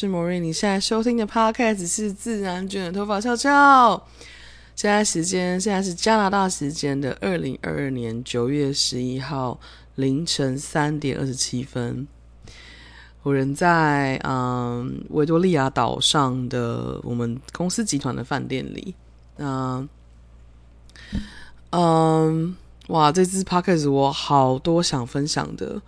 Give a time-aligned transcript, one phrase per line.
[0.00, 0.40] 是莫瑞。
[0.40, 4.02] 你现在收听的 Podcast 是自然卷的头发翘翘。
[4.74, 9.60] 现在时间现在是加拿大时间的二零二二年九月十一号
[9.96, 12.08] 凌晨三点二十七分。
[13.22, 18.94] 我人在嗯维多利亚岛上的我们公司集团的饭店里。
[19.36, 19.86] 那
[21.72, 22.56] 嗯
[22.88, 25.82] 哇，这支 Podcast 我好多想分享的。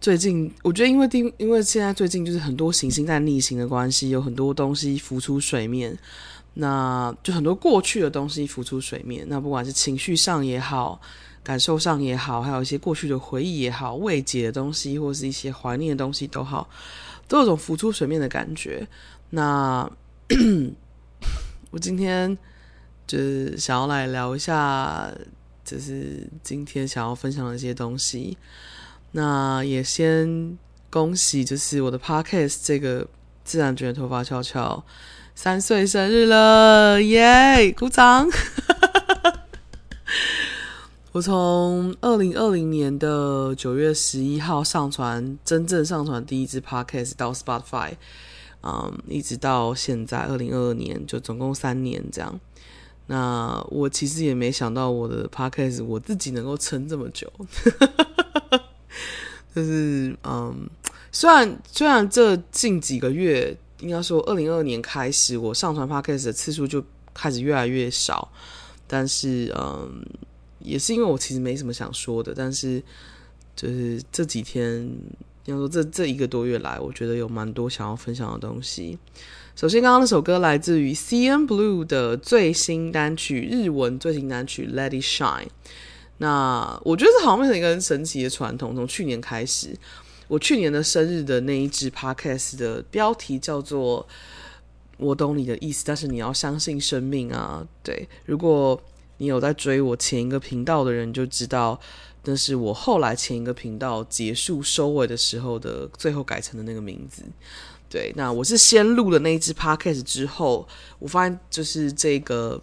[0.00, 5.98] 最近我觉得，因为因因为现在最近就是很多行星在逆行的关系，有很多东西浮出水面，
[6.54, 9.26] 那就很多过去的东西浮出水面。
[9.28, 11.00] 那不管是情绪上也好，
[11.42, 16.70] 感受上也好，还有一些过去的回忆也好，未解的东西，或是一些怀念的东西都好，
[17.26, 18.86] 都有种浮出水面的感觉。
[19.30, 19.90] 那
[21.72, 22.38] 我今天
[23.04, 25.12] 就是想要来聊一下，
[25.64, 28.38] 就是今天想要分享的一些东西。
[29.12, 30.58] 那也先
[30.90, 33.06] 恭喜，就是我的 podcast 这个
[33.44, 34.84] 自然卷头发翘翘
[35.34, 37.72] 三岁生日了，耶！
[37.72, 38.28] 鼓掌。
[41.12, 47.92] 我从二零二零年的九月十一号上传，真正上传第一支 podcast 到 Spotify，
[48.62, 52.38] 嗯，一直到现在二零二二年，就总共三年这样。
[53.06, 57.32] 那我其实也没想到我的 podcast 我自己能够撑这么久。
[59.54, 60.68] 就是嗯，
[61.10, 68.30] 虽然虽然这近几个月，应该说二零二二年开始，我上传 podcast 的次数就开始越来越少，
[68.86, 70.04] 但是嗯，
[70.60, 72.82] 也是因为我其实没什么想说的，但是
[73.56, 74.82] 就是这几天，
[75.44, 78.98] 应该说这这一个多月来，我觉得有蛮多想要分享的东西。
[79.56, 85.46] 首先，刚刚那首歌来自于 CNBLUE 的最新单曲，日文最新单曲《Let It Shine》。
[86.18, 88.74] 那我觉得这好像变成一个很神奇的传统。
[88.74, 89.76] 从去年开始，
[90.26, 94.06] 我去年的生日的那一支 podcast 的标题叫做
[94.98, 97.64] “我懂你的意思”，但是你要相信生命啊！
[97.84, 98.80] 对，如果
[99.18, 101.78] 你有在追我前一个频道的人，就知道
[102.24, 107.22] 那是我后来前一个频道结束收尾的时候的最后改成的那个名字。
[107.88, 110.66] 对，那我是先录了那一支 podcast 之后，
[110.98, 112.60] 我发现就是这个。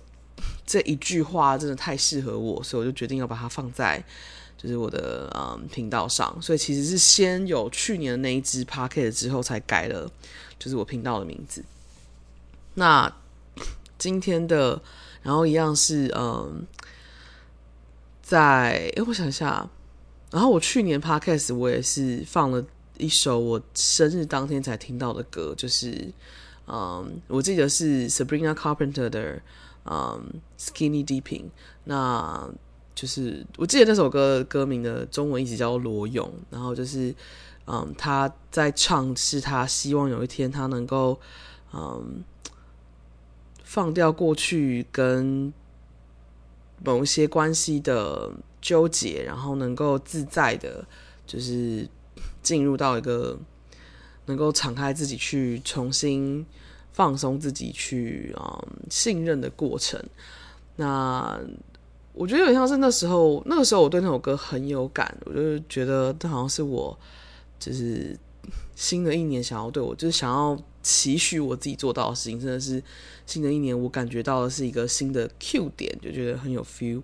[0.66, 4.04] 这一句话真的太适合我，所以我就决定要把它放在
[4.58, 6.36] 就是我的嗯频道上。
[6.42, 10.12] 所以其实是先有去年的那一支 podcast 之后，才改了
[10.58, 11.64] 就是我频道的名字。
[12.74, 13.14] 那
[13.98, 14.82] 今天的，
[15.22, 16.66] 然后一样是嗯
[18.22, 19.70] 在哎，我想一下，
[20.32, 22.64] 然后我去年 podcast 我也是放了
[22.98, 26.12] 一首我生日当天才听到的歌，就是
[26.68, 29.42] 嗯，我记得是 Sabrina Carpenter 的
[29.86, 31.46] 嗯 Skinny Dipping，
[31.86, 32.50] 那
[32.94, 37.14] 就是我记得那首歌歌名的中文一直叫裸泳，然后就是
[37.66, 41.20] 嗯，他在唱是他希望有一天他能够
[41.74, 42.24] 嗯
[43.64, 45.54] 放掉过去跟。
[46.84, 48.30] 某一些关系的
[48.62, 50.86] 纠结，然后能够自在的，
[51.26, 51.88] 就是
[52.44, 53.40] 进入到一个
[54.26, 56.46] 能够敞开自己去重新
[56.96, 60.02] 放松自己去啊、嗯、信任的过程。
[60.78, 61.38] 那
[62.14, 66.98] 我觉得有点像是那时候，那个时候我对那首歌很有感，我就觉得这好像是我
[67.60, 68.18] 就是
[68.76, 72.82] 新的一年想要对我，就是想要期许我自己做到的事情，真的是。
[73.28, 77.02] 新的一年，我感觉到的是一个新的 Q 点，就觉得很有 feel。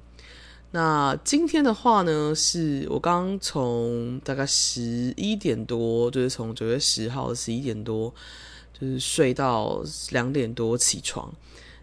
[0.69, 8.13] 那今天的话呢，是我刚从大概十一点多，就是从九月十号的十一点多，
[8.81, 11.31] 就是睡到两点多起床，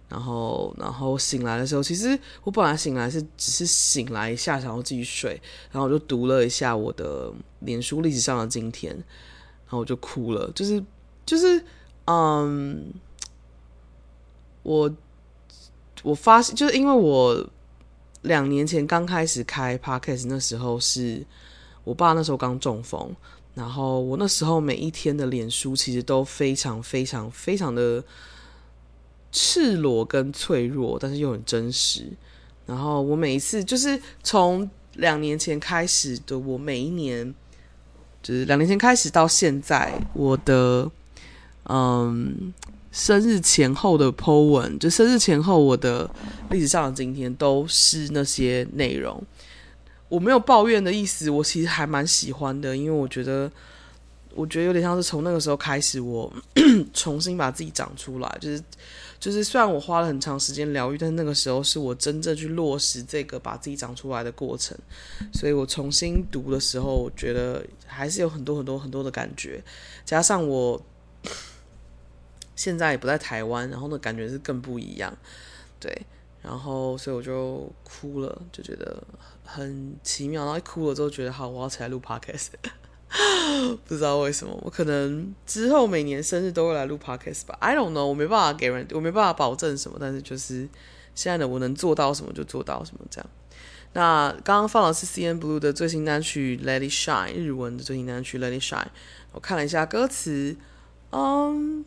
[0.09, 5.41] 然后然后醒来的时候，其实我本来醒来是只是醒来一下，然后继续睡，
[5.71, 10.85] 然后我就读了一下我的脸书历史上的今天，然后我就哭了，就是
[11.25, 11.65] 就是
[12.07, 12.93] 嗯。
[14.65, 14.93] 我
[16.03, 17.49] 我发现，就是因为我
[18.23, 21.25] 两年前刚开始开 Podcast，那时候是
[21.85, 23.15] 我爸那时候刚中风，
[23.59, 28.03] 然后我那时候每一天的脸书其实都非常非常非常的
[29.33, 32.07] 赤裸跟脆弱，但是又很真实。
[32.65, 37.35] 然后我每一次就是从两年前开始的，我每一年
[38.23, 40.89] 就是两年前开始到现在，我的
[41.65, 42.53] 嗯。
[42.91, 46.11] 生日前后的 po 文，就生日前后我的
[46.51, 49.23] 历史上的今天都是那些内容。
[50.09, 53.51] 我没有抱怨的意思，我其实还蛮喜欢的，因为我觉得，
[54.35, 56.33] 我觉得有点像是从那个时候开始，我
[56.95, 58.39] 重新把自己长出来。
[58.41, 58.63] 就是，
[59.21, 64.77] 就是虽然我花了很长时间疗愈，但是那个时候是我真正去落实这个把自己长出来的过程。
[65.33, 69.63] 所以我重新读的时候，我觉得还是有很多很多很多的感觉，
[70.05, 70.81] 加上我。
[72.55, 75.17] 现在也不在台湾，然后呢，感觉是更不一样，
[75.79, 75.97] 对，
[76.43, 79.01] 然后所以我就哭了，就觉得
[79.51, 82.49] 很奇妙，然后哭了之后觉得好，我要起来录 podcast，
[83.87, 90.69] 不知道为什么，我可能之后每年生日都会来录 podcast 吧，I don't know，我没办法给人，我没办法保证什么，但是就是
[91.15, 93.31] 现在的我能做到什么就做到什么这样。
[93.95, 98.89] 那刚刚放的是 CNBLUE 的最新单曲 Let It Shine，日文的最新单曲 Let It Shine，
[99.33, 100.55] 我看了一下歌词，
[101.11, 101.85] 嗯。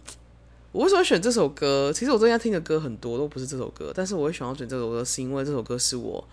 [0.74, 1.92] 我为什么选这首歌？
[1.94, 3.92] 其实我最近听的歌很多，都不是这首歌。
[3.94, 6.26] 但是我会选要选这首歌，是因为这首歌是我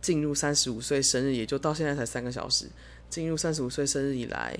[0.00, 2.66] 进入三十五岁生日，也就到现在才三个小时。
[3.08, 4.58] 进入三十五岁生日以来，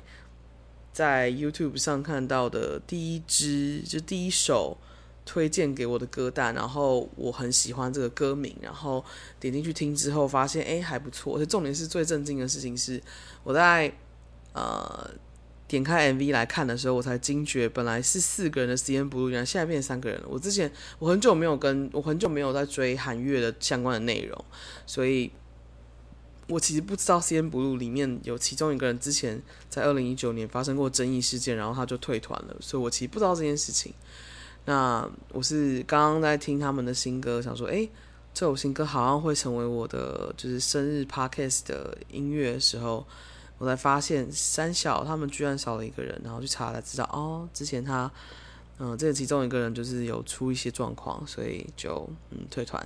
[0.92, 4.76] 在 YouTube 上看到的第一支，就第一首
[5.24, 9.04] 推荐给我的歌单，然后我很喜欢这个歌名，然后
[9.38, 11.36] 点进去听之后，发现哎还不错。
[11.36, 13.02] 而且重点是最震惊的事情是，
[13.44, 13.92] 我在
[14.52, 15.10] 呃。
[15.68, 20.26] 点开 MV 来看的时候，我才惊觉，本来是四个人的 CNBLUE，原来现在变成三个人了。
[20.26, 24.44] 我之前我很久没有跟我很久没有在追韩乐的相关的内容，
[24.86, 25.30] 所以
[26.48, 33.92] 我其实不知道 CNBLUE 里面有其中一个人之前在二零一九年发生过争议事件，然后他就退团了，所以我其实不知道这件事情。
[34.64, 37.90] 那我是刚刚在听他们的新歌，想说，诶，
[38.32, 43.06] 这首新歌好像会成为我的就是生日 Podcast 的音乐的时候。
[43.58, 48.08] 我才发现三小他们居然少了一个人，然后去查才知道哦，之前他
[48.78, 52.80] 嗯，这其中一个人就是有出一些状况，所以就嗯退团。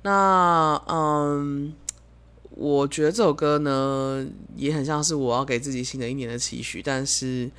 [0.00, 1.74] 那嗯，
[2.48, 7.50] 我觉得这首歌呢也很像是我要给自己新的一年的期许，但是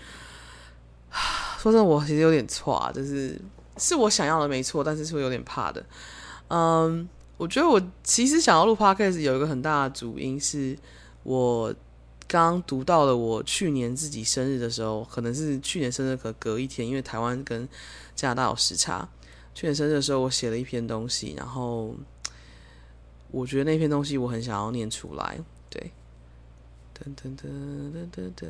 [1.59, 3.39] 说真的，我其实有点错啊，就是
[3.77, 5.85] 是我想要的没错，但是是会有点怕的。
[6.47, 10.75] 嗯，我觉得我其实想要录 Podcast 有一个很大的主因是
[11.21, 11.71] 我。
[12.27, 17.67] 刚读到了我去年自己生日的时候，可能是去年生日可隔一天，因为台湾跟
[18.15, 19.07] 加拿大有时差。
[19.55, 21.95] 去年生日的时候，我写了一篇东西，然后
[23.31, 25.39] 我觉得那篇东西我很想要念出来。
[25.69, 25.91] 对，
[26.93, 27.47] 噔噔噔
[27.93, 28.47] 噔噔噔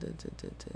[0.00, 0.70] 噔噔噔噔。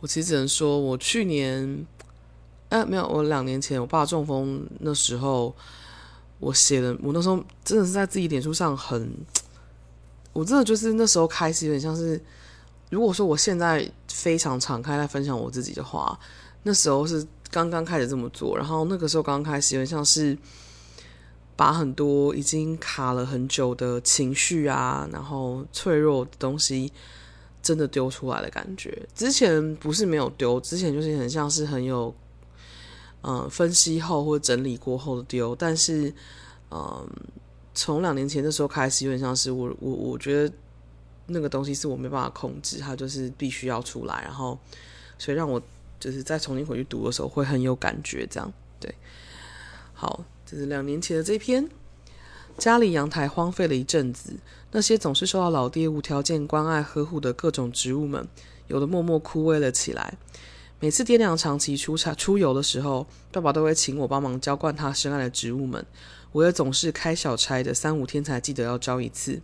[0.00, 1.86] 我其实只能说，我去年，
[2.68, 5.56] 哎，没有，我两年前我爸中风那时候。
[6.40, 9.12] 我写的，我那时候真的是在自己脸书上很，
[10.32, 12.20] 我真的就是那时候开始有点像是，
[12.90, 16.18] 如果说我现在非常敞开来分享我自己的话，
[16.62, 20.38] 那时候是刚刚开始这么做，然后那个时候刚刚开始，有点像是
[21.56, 26.92] 把很多已经卡了很久的情绪啊，然后脆弱的东西，
[27.60, 28.96] 真的丢出来的感觉。
[29.14, 32.14] 之前不是没有丢，之前就是很像是很有，
[33.22, 35.54] 嗯、分析后或整理过后的丢。
[35.56, 36.12] 但是，
[36.70, 37.08] 嗯、
[37.74, 40.54] 从两年前的时候开始，有点像是我我我觉得
[41.26, 44.58] 那个东西是我没办法控制，它就是必须要出来，然后
[45.18, 45.60] 所以让我。
[46.00, 48.94] 就是再重新回去读的时候会很有感觉，这样对。
[49.92, 51.68] 好，这是两年前的这篇。
[52.56, 54.34] 家里阳台荒废了一阵子，
[54.70, 58.28] 那些总是受到老爹无条件关爱呵护的各种植物们，
[58.68, 60.16] 有的默默枯萎了起来。
[60.80, 65.84] 每次爹娘长期出差出游的时候，爸爸都会请我帮忙浇灌他深爱的植物们。
[66.30, 69.40] 我也总是开小差的，三五天才记得要浇一次。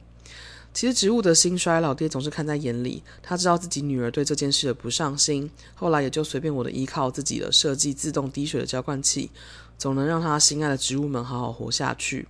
[0.72, 3.02] 其实植物的兴衰，老爹总是看在眼里。
[3.20, 9.30] 他知道自己女儿对这件事的不上心，后来也就随便我的依靠自己的设计自动滴水的浇灌器，
[9.76, 12.28] 总能让他心爱的植物们好好活下去。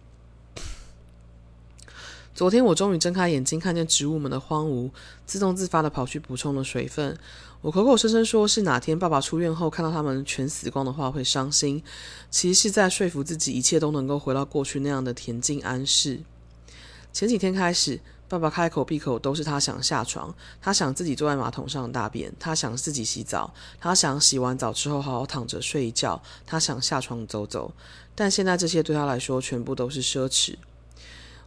[2.35, 4.91] 昨天我终于睁开眼睛，看见植物们的荒芜，
[5.25, 7.17] 自动自发的跑去补充了水分。
[7.65, 11.83] 我口口声声说是哪天爸爸出院后看到他们全死光的话会伤心，
[12.31, 16.21] 其实是在说服自己一切都能够回到过去那样的恬静安适。
[17.11, 18.01] 前几天开始。
[18.27, 27.73] 爸爸开口闭口都是他想下床，他想自己坐在马桶上大便，他想自己洗澡，他想洗完澡之后好好躺着睡一觉，他想下床走走。
[28.15, 30.57] 但现在这些对他来说全部都是奢侈。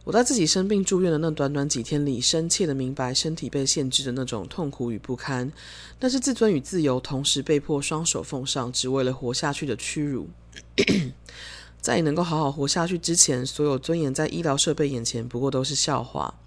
[0.08, 5.52] 我在自己生病住院的那短短几天里，深切的明白身体被限制的那种痛苦与不堪，
[5.98, 10.26] 但是自尊与自由同时被迫双手奉上，只为了活下去的屈辱。
[11.82, 16.40] 在你能够好好活下去之前，所有尊严在医疗设备眼前不过都是笑话。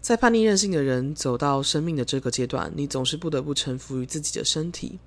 [0.00, 4.98] 在叛逆任性的人走到生命的这个阶段，你总是不得不臣服于自己的身体。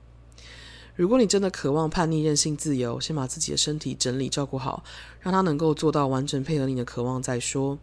[0.99, 4.83] 如果你真的渴望叛逆任性自由，先把自己的身体整理照顾好，
[5.21, 7.79] 让他能够做到完整配合你的渴望再说。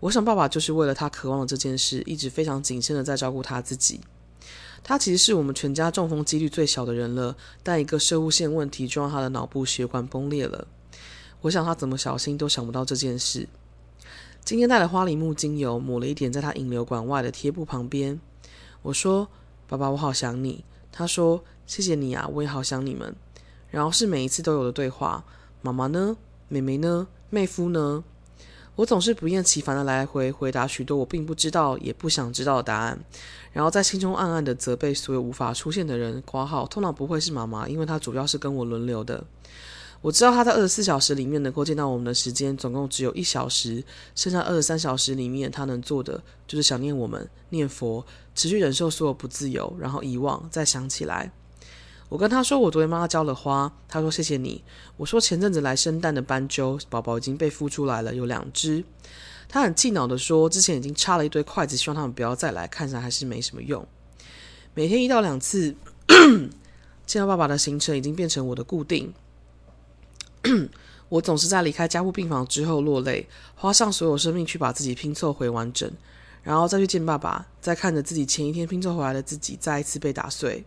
[0.00, 4.00] 我想爸爸就是为了他渴望的这件事，一直非常谨慎的在照顾他自己。
[4.84, 10.66] 他其实是我们全家中风几率最小的人了，但一个摄物线问题就让他的脑部血管崩裂了。
[11.40, 13.48] 我想他怎么小心都想不到这件事。
[14.44, 18.20] 今天带了花梨木精油，抹了一点在他引流管外的贴布旁边。
[18.82, 19.26] 我说
[19.66, 20.62] ：“爸爸，我好想你。”
[20.92, 23.14] 他说：“谢谢你啊，我也好想你们。”
[23.70, 25.24] 然后是每一次都有的对话
[25.62, 26.16] ：“妈妈呢？
[26.48, 27.06] 妹妹呢？
[27.30, 28.02] 妹夫呢？”
[28.74, 32.98] 我总是不厌其烦的来回回答许多我并不知道也不想知道的答案，
[33.52, 36.20] 然后在心中暗暗的责备所有无法出现的人。
[36.22, 39.22] 括号通常不会是妈妈，因为她主要是跟我轮流的。
[40.00, 43.84] 我知道他在二十四小时里面能够见到我们的时间总共只有一小时，
[44.16, 51.30] 剩下二十三小时里面他能做的就是想念我们、念佛、持续忍受所有不自由，然后遗忘，再想起来。
[52.10, 54.62] 我跟他说我昨天帮他浇了花，他说谢谢你。
[54.96, 58.84] 我说前阵子来生蛋的斑鸠宝宝已经被孵出来了，有两只。
[59.48, 63.86] 他很气恼地说之前已经插了一堆筷子，希望他们不要再来，看起来还是没什么用。
[64.74, 65.74] 每天一到两次
[67.06, 69.14] 见到爸爸的行程已经变成我的固定。
[71.08, 75.88] 我总是在离开加护病房之后落泪，花上所有生命去把自己拼凑回完整，
[76.42, 80.64] 然后再去见爸爸，再看着自己前一天拼凑回来的自己再一次被打碎。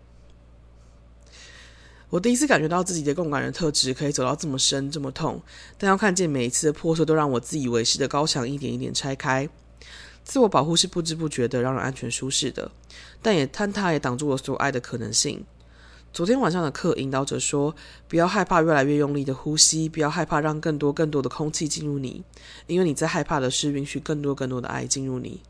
[2.14, 5.42] 我第一次感觉到自己的共感人特质可以走到这么深这么痛，
[5.80, 9.50] 但要看见每一次的破碎都让我自以为是的高墙一点一点拆开。
[10.24, 12.70] 自我保护是不知不觉的让人安全舒适的，
[13.24, 15.44] 但也坍塌也挡住了所有爱的可能性。
[16.14, 17.76] 昨天晚上的课，引导者说
[18.08, 22.24] ：“不要害怕越来越用力的呼吸，不要害怕让更多更多的空气进入你，
[22.68, 25.42] 因为你在害怕的是允许更多更多的爱进入你。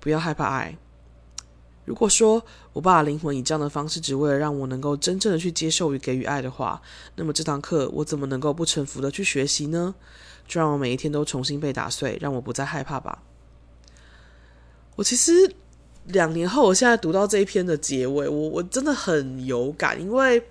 [0.00, 0.78] 不要害怕爱。
[1.88, 6.80] 如果说我把灵魂以这样的方式，只为了让我能够真正的去接受与给予爱的话，
[7.16, 9.94] 那么这堂课我怎么能够不臣服的去学习呢？
[10.46, 13.22] 就让我每一天都重新被打碎，让我不再害怕吧。
[14.96, 15.32] 我其实。”
[16.08, 20.42] 两年后，我现在读到这一篇的结尾，我我真的很有感，因为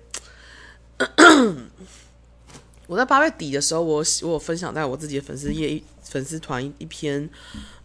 [2.86, 7.28] 我在八月底的时候，我我有分享在我自己的粉丝页、粉丝团一篇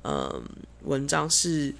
[0.03, 0.43] 嗯
[0.83, 1.73] 文章，是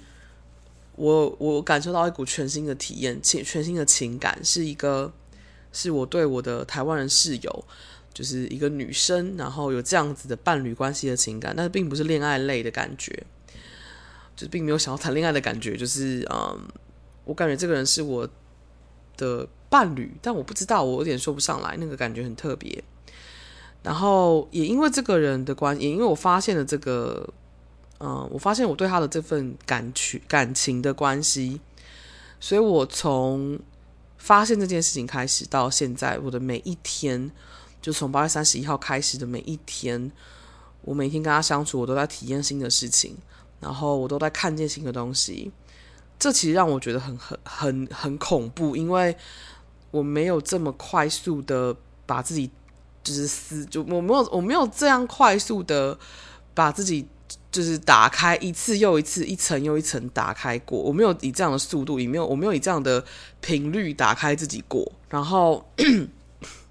[0.96, 5.12] 我我感受到一股全新的体验，情全新的情感，是一个
[5.72, 7.64] 是我对我的台湾人室友，
[8.12, 13.24] 就是一个女生，然后有这样子的伴侣关系的情感，但是并不是恋爱类的感觉。
[14.36, 16.58] 就并没有想要谈恋爱的感觉，就是嗯，
[17.24, 18.28] 我感觉这个人是我
[19.16, 22.82] 的伴侣，但我不知道，我有点说不上来，那个感觉很特别。
[23.84, 27.32] 然后也因为这个人的关系，也因为我发现了这个，
[28.00, 31.60] 嗯，我发现我对他的这份感情感情的关系，
[32.40, 33.58] 所以我从
[34.18, 37.30] 发现这件事情开始到现在，我的每一天，
[37.80, 40.10] 就从八月三十一号开始的每一天，
[40.82, 43.16] 我每天跟他相处，我都在体验新的事情，
[43.60, 45.52] 然后我都在看见新的东西。
[46.18, 49.16] 这其实让我觉得很很很很恐怖，因为
[49.90, 52.50] 我没有这么快速的把自己
[53.02, 55.98] 就是撕，就我没有我没有这样快速的
[56.54, 57.06] 把自己
[57.54, 60.76] 就是打开一次又一次，一层又一层打开过。
[60.76, 63.04] 我没有以这样的速度，也没有我没有以这样的
[63.40, 64.90] 频率打开自己过。
[65.08, 65.64] 然后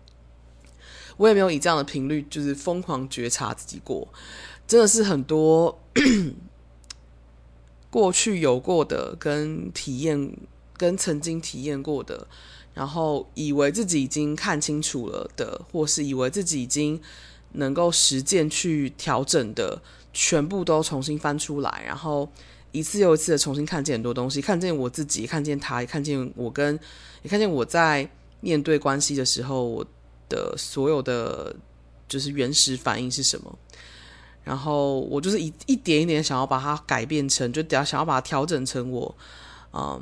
[1.16, 4.06] 我也没有以这样的频率就是疯狂觉察自己过。
[4.68, 5.80] 真的是很多。
[7.90, 10.36] 过去有过的，跟体验，
[10.76, 12.28] 跟曾经体验过的，
[12.74, 17.00] 然后以为自己已经看清楚了的，或是以为自己已经
[17.52, 22.30] 能够实践去调整的，全部都重新翻出来，然后
[22.72, 26.80] 一次又一次的重新看见很多东西，看见我自己，看见他，也看见我跟，
[27.24, 28.08] 也看见我在
[28.40, 29.86] 面对关系的时候，我
[30.30, 31.56] 的所有的
[32.08, 33.58] 就是原始反应是什么。
[34.44, 39.16] 然后我就是一一点一点想要把它改变成，就想想要把它调整成我，
[39.72, 40.02] 嗯，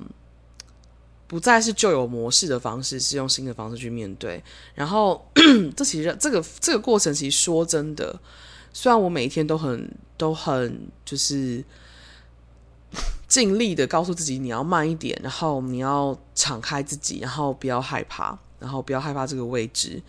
[1.28, 4.44] 不再是旧有模式的方式，是用新的方式去面对。
[4.74, 5.30] 然后
[5.78, 8.20] 这其实这个这个过程，其实说真的，
[8.74, 11.64] 虽然我每一天都很都很就是
[13.28, 20.02] 尽力的告诉自己你要慢一点，然后你要敞开自己，然后不要害怕，然后不要害怕这个位置。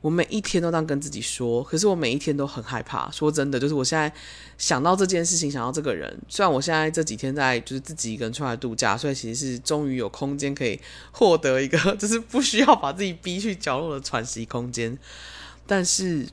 [0.00, 3.10] 我每一天都这样跟自己说，可是我每一天都很害怕。
[3.10, 4.10] 说真的，就是我现在
[4.56, 10.80] 想到这件事情，想到这个人，虽然我现在这几天在就是自己一个人出来度假，所以其实是终于有空间可以
[11.12, 14.96] 获得一个 就是不需要把自己逼去角落的喘息空间。
[15.66, 16.26] 但是，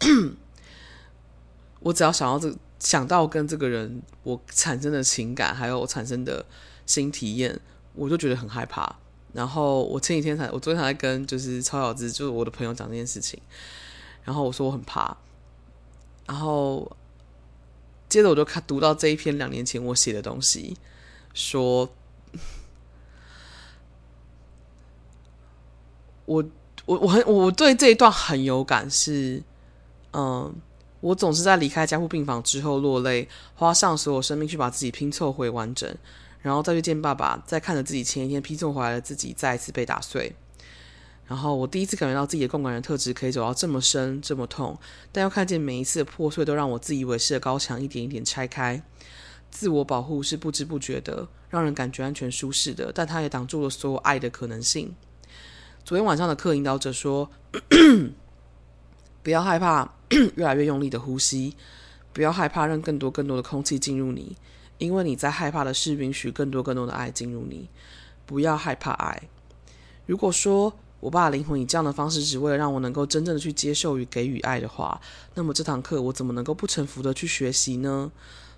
[1.80, 6.44] 我只要想到这想到跟这个人我产生的情感，还有我产生的
[6.86, 7.60] 新体验，
[7.94, 8.96] 我就觉得很害怕。
[9.32, 13.40] 然后我前几天才，我昨天才跟就是超小子，就是我的朋友讲这件事情。
[14.24, 15.16] 然后我说我很怕。
[16.26, 16.96] 然后
[18.08, 20.76] 接着我就看读到这一篇两年前我写的东西，
[21.34, 21.90] 说，
[26.26, 26.44] 我
[26.86, 29.42] 我我很我对这一段很有感，是
[30.12, 30.54] 嗯，
[31.00, 35.94] 我总是在离开加护病房之后落泪，花上所有生命去把自己拼凑回完整。
[36.40, 40.34] 然后再去见爸爸，再看着自己前一天拼凑回来的自己再一次被打碎。
[41.26, 44.78] 然后我第一次感觉到自己的共感人特质可以走到这么深这么痛，
[45.12, 48.82] 但又看见每一次破碎都让我自以为是的高墙一点一点拆开。
[49.50, 54.94] 自我保护是不知不觉的，让人感觉安全舒适的，但它也挡住了所有爱的可能性。
[55.84, 57.28] 昨天晚上的课引导者说
[59.28, 59.86] ：“不要害怕，
[60.36, 61.54] 越来越用力的呼吸，
[62.14, 64.34] 不要害怕让更多更多的空气进入你。”
[64.78, 67.68] 因为你在害怕的是允许更多更多的爱进入你，
[68.24, 69.28] 不要害怕爱。
[70.06, 74.98] 如果说我把灵魂以这样的方式，只为了让我能够真正的去接受与给予爱的话，
[75.34, 78.10] 那么这堂课我怎么能够不臣服的去学习呢？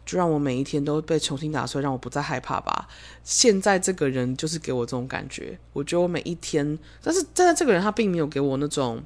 [0.06, 2.86] 就让我每一天都被重新打碎，让我不再害怕吧。
[3.24, 9.02] 现在这个人就是给我这种感觉，我觉得我每一天，但是站在这个人他并没有给我那种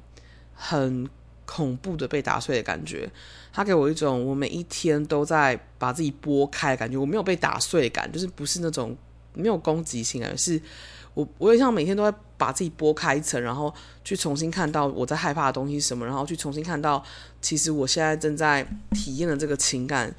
[0.53, 1.09] 很。
[1.45, 3.09] 恐怖的被打碎的感觉，
[3.53, 6.97] 他给我一种我每一天都在把自己剥开的感觉。
[6.97, 8.95] 我没有被打碎感，就是不是那种
[9.33, 10.59] 没有攻击性，而是
[11.13, 17.03] 我我也像每天都在把自己剥开一层，然后去重新看到我在害怕的东西什么，然后去重新看到
[17.41, 20.13] 其实我现在正在体验的这个情感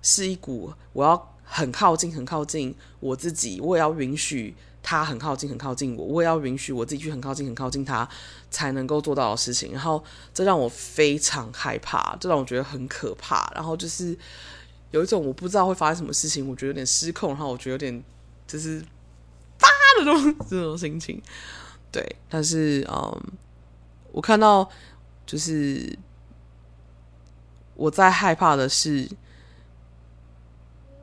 [0.00, 4.54] 是一股我要很靠近很靠近我自己，我也要允许。
[4.84, 8.08] 他很靠近，很靠近我，我也要允许我自己去很靠近，很靠近他，
[8.52, 9.72] 才能够做到的事情。
[9.72, 13.50] 然后这让我非常害怕，这让我觉得很可怕。
[13.52, 14.16] 然后就是
[14.92, 18.04] 有一种我不知道会发生什么事情，我觉得有点失控，然后我觉得有点
[18.46, 18.78] 就是
[19.58, 19.66] 发
[19.98, 21.20] 的这种这种心情。
[21.90, 23.20] 对，但是嗯，
[24.12, 24.70] 我看到
[25.26, 25.98] 就是
[27.74, 29.10] 我在害怕的是，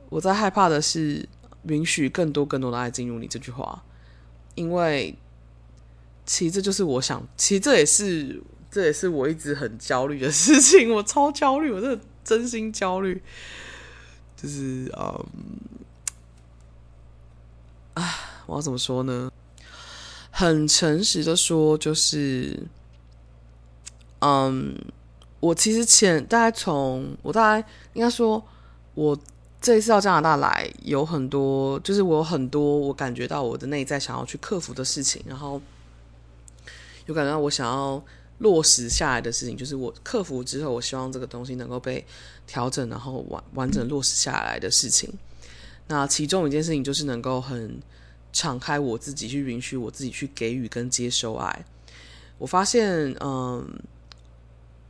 [0.09, 1.27] 我在害怕的是。
[1.63, 3.83] 允许更多更多的爱进入你这句话，
[4.55, 5.13] 因为
[6.31, 8.39] 其实这就是我想，其实这也是
[8.69, 10.93] 这也是我一直很焦虑的事情。
[10.93, 13.19] 我超焦虑，我真的真心焦虑。
[14.37, 15.25] 就是嗯，
[17.95, 19.31] 啊，我要怎么说呢？
[20.29, 22.61] 很诚实的说，就是
[24.19, 24.77] 嗯，
[25.39, 28.45] 我其实前大概从我大概应该说
[28.93, 29.17] 我。
[29.61, 35.61] 这一次到加拿大来，有很多，就是我有很多我感觉到我的内在想要去克服的事情，然后
[37.09, 38.01] 有感觉到我想要
[38.37, 42.05] 落实下来的事情，就是我克服之后，我希望这个东西能够被
[42.45, 45.11] 调整，然后完完整落实下来的事情。
[45.87, 47.79] 那其中一件事情就是能够很
[48.31, 51.65] 敞开我自己，去允许我自己去给予跟接受爱。
[52.37, 53.67] 我发现，嗯，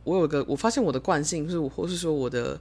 [0.04, 2.60] 我有一个，我发现我的惯性，就是，或是说我的，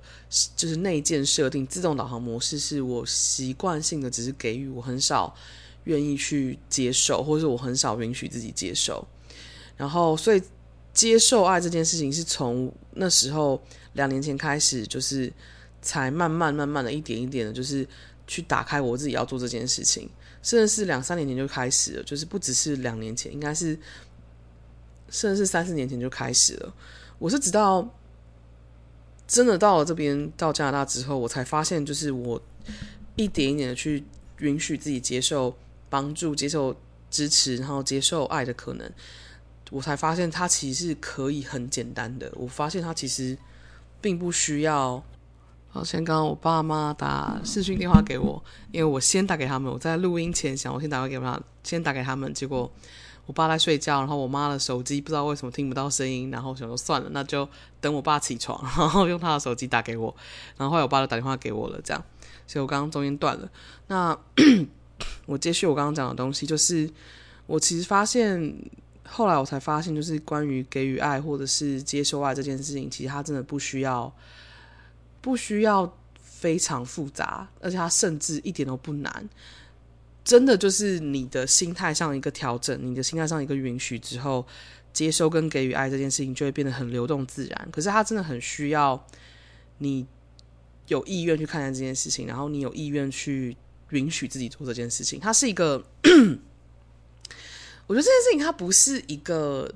[0.55, 5.35] 就是内建设定自动导航模式，是我习惯性的只是给予，我很少
[5.83, 9.05] 愿意去接受，或者是我很少允许自己接受。
[9.79, 10.43] 然后，所以
[10.93, 13.61] 接受爱这件事情，是从那时候
[13.93, 15.31] 两年前开始，就是
[15.81, 17.87] 才慢慢慢慢的一点一点的，就是
[18.27, 20.09] 去打开我自己要做这件事情。
[20.43, 23.77] 甚至是两三年前就开始了，就是不只是两年前，应该是
[25.09, 26.73] 甚至是三四年前就开始了。
[27.17, 27.89] 我是直到
[29.27, 32.41] 真的到了这边到加拿大之后，我才发现，就是我
[33.15, 34.03] 一点一点的去
[34.39, 35.55] 允许自己接受
[35.89, 36.75] 帮助、接受
[37.09, 38.89] 支持，然后接受爱的可能，
[39.69, 42.31] 我才发现它其实是可以很简单的。
[42.35, 43.37] 我发现它其实
[44.01, 45.03] 并不需要。
[45.71, 49.71] 好，先刚刚我爸妈打视讯电话给我，因为我先打给他们。
[49.71, 52.33] 我在录音前想，我先打给他们，先打给他们。
[52.33, 52.71] 结果
[53.27, 57.47] 我爸在睡觉，然后我妈的手机不知道为什么听不到声音，然后想说算了，那就
[57.79, 60.15] 等我爸起床， 然后用他的手机打给我。
[60.57, 62.03] 然后后来我爸就打电话给我了，这样。
[62.47, 63.47] 所以我刚刚中间断了。
[63.85, 64.17] 那
[65.27, 66.89] 我接续我刚刚讲的东西，就是
[67.45, 68.55] 我其实发现，
[69.09, 74.13] 后来我才发现，就是关于给予爱或者是接受爱这件事情，其实它真的不需要。
[75.21, 79.29] 不需要非常复杂，而且它甚至一点都不难。
[80.23, 84.47] 真的就是你的心态上一个调整，你的心态上一个允许之后，
[84.93, 87.67] 接收跟给予爱这件事情就会变得很流动自然。
[87.69, 89.05] 可是它真的很需要
[89.79, 90.07] 你
[90.87, 93.57] 有意愿去看待这件事情，然后你有意愿去
[93.89, 95.19] 允许自己做这件事情。
[95.19, 95.85] 它是一个，
[97.89, 99.69] 我觉得这件事情它不是一个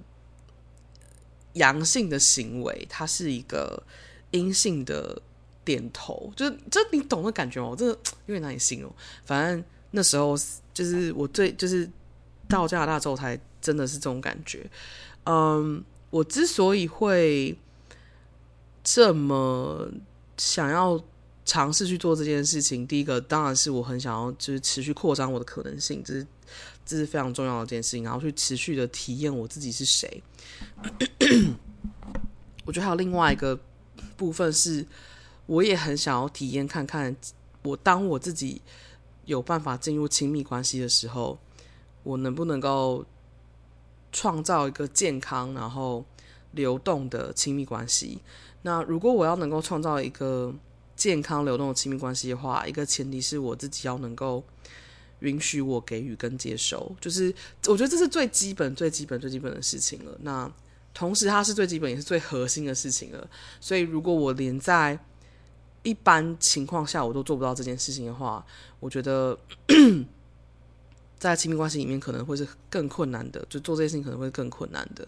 [1.53, 3.83] 阳性的行为，它是一个
[4.31, 5.21] 阴性的。
[5.65, 7.69] 点头，就是，这你懂的感觉吗？
[7.69, 8.93] 我真的有点难以形容。
[9.23, 10.35] 反正那时候
[10.73, 11.89] 就是我最就是
[12.49, 14.69] 到加拿大之后才真的是这种感觉。
[15.23, 17.57] 嗯，我之所以会
[18.83, 19.89] 这么
[20.35, 21.01] 想要
[21.45, 26.27] 尝试去做这件事情，第一个当然是我很想要就是持续扩张我的可能性，这是
[26.85, 28.03] 这是非常重要的一件事情。
[28.03, 30.23] 然后去持续的体验我自己是谁。
[32.65, 33.59] 我觉得还有另外一个
[34.17, 34.85] 部分是。
[35.45, 37.13] 我也很想要体验看看，
[37.63, 38.61] 我当我自己
[39.25, 41.37] 有办法进入亲密关系的时候，
[42.03, 43.05] 我能不能够
[44.13, 46.05] 创造一个健康然后
[46.51, 48.21] 流动的亲密关系？
[48.61, 50.55] 那如果我要能够创造一个
[50.95, 54.41] 健康流动的亲密关系的话，一个前提是我自己要能够
[55.23, 57.33] 允许我给予跟接受，就是
[57.67, 60.11] 我觉得这是最基本、最基本、最基本的事情了。
[60.21, 60.51] 那
[60.93, 63.29] 同时，它是最基本也是最核心的事情了。
[63.59, 64.99] 所以，如果我连在
[65.81, 68.45] 一般情况下，我都做不到这件事情的话，
[68.81, 69.37] 我觉得
[71.17, 75.07] 在亲密关系里面可能会是更困难的，就做这件事情可能会更困难的。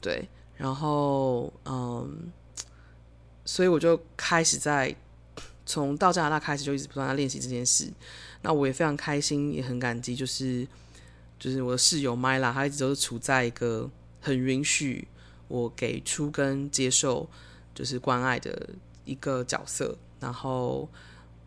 [0.00, 2.30] 对，然后嗯，
[3.44, 4.94] 所以我就开始在
[5.64, 7.92] 从到加拿大开始就一直不断在练习这件事。
[8.46, 10.66] 那我也非常开心，也很感激，就是
[11.38, 15.06] 就是我的室友 Myla，她一直都是处在一个很允许
[15.48, 17.28] 我给出跟接受
[17.74, 18.68] 就是关爱的。
[19.08, 20.80] 一个角色，然后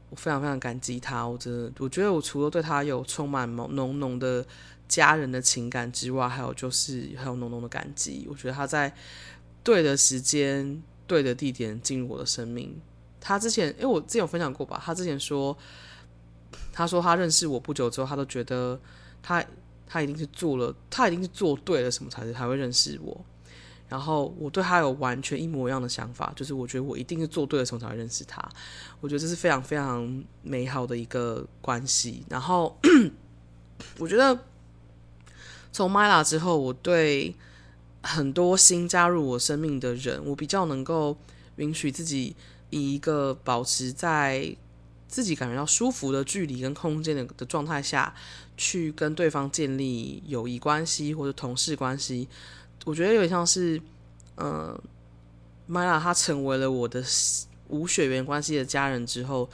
[0.10, 1.28] 我非常非常感激她。
[1.28, 4.46] 我真的，我觉得我除了对她有充满浓浓的
[4.88, 8.26] 家人的情感之外，还有就是还有浓浓的感激。
[8.30, 8.96] 我觉得她在
[9.62, 12.74] 对的时间、对的地点进入我的生命。
[13.20, 15.58] 她之前，因为我之前有分享过吧，她之前说，
[16.80, 18.80] 他说他认识我不久之后，他都觉得
[19.22, 19.44] 他
[19.86, 23.26] 他一定是做了，他一定是做对了什么才是才会认识我。
[23.90, 28.42] 然后我对他有完全一模一样的想法，就是我觉得我一定是做对了，什么才会认识他。
[29.02, 32.24] 我觉得这是非常非常美好的一个关系。
[32.30, 32.80] 然后
[33.98, 34.40] 我觉得
[35.74, 37.36] 从 Myla 之后，我对
[38.02, 41.18] 很多新加入我生命的人，我比较能够
[41.58, 42.38] 允许自己
[42.70, 44.56] 以一个保持在
[45.10, 48.16] 自己感觉到舒服的距离跟空间的的状态下
[48.56, 52.30] 去跟对方建立友谊关系或者同事关系。
[52.86, 53.82] 我觉得有点像是，
[54.36, 54.80] 呃
[55.70, 57.04] ，Myla 她成为了我的
[57.68, 59.50] 无血缘关系的家人之后，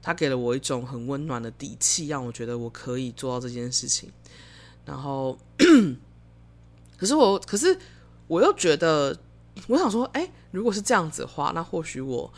[0.00, 4.12] 她给了我一种很温暖的底气，让我觉得我可以做到这件事情。
[4.84, 5.36] 然后，
[6.96, 7.76] 可是我，可是
[8.28, 9.18] 我又觉得，
[9.66, 12.32] 我想说，哎，如果是这样子的话，那或许我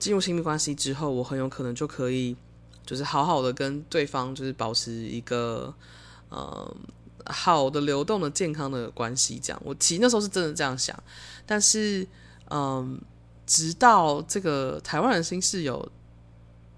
[0.00, 2.34] 进入亲密关系之后，我很有可能就可以，
[2.84, 5.72] 就是好好的跟对方，就是保持一个，
[6.30, 6.76] 呃。
[7.26, 9.62] 好的，流动的、健康的关系，这样。
[9.62, 11.00] 我其实那时候是真的这样想，
[11.44, 12.04] 但是，
[12.50, 12.98] 嗯，
[13.46, 15.86] 直到这个台湾人新室友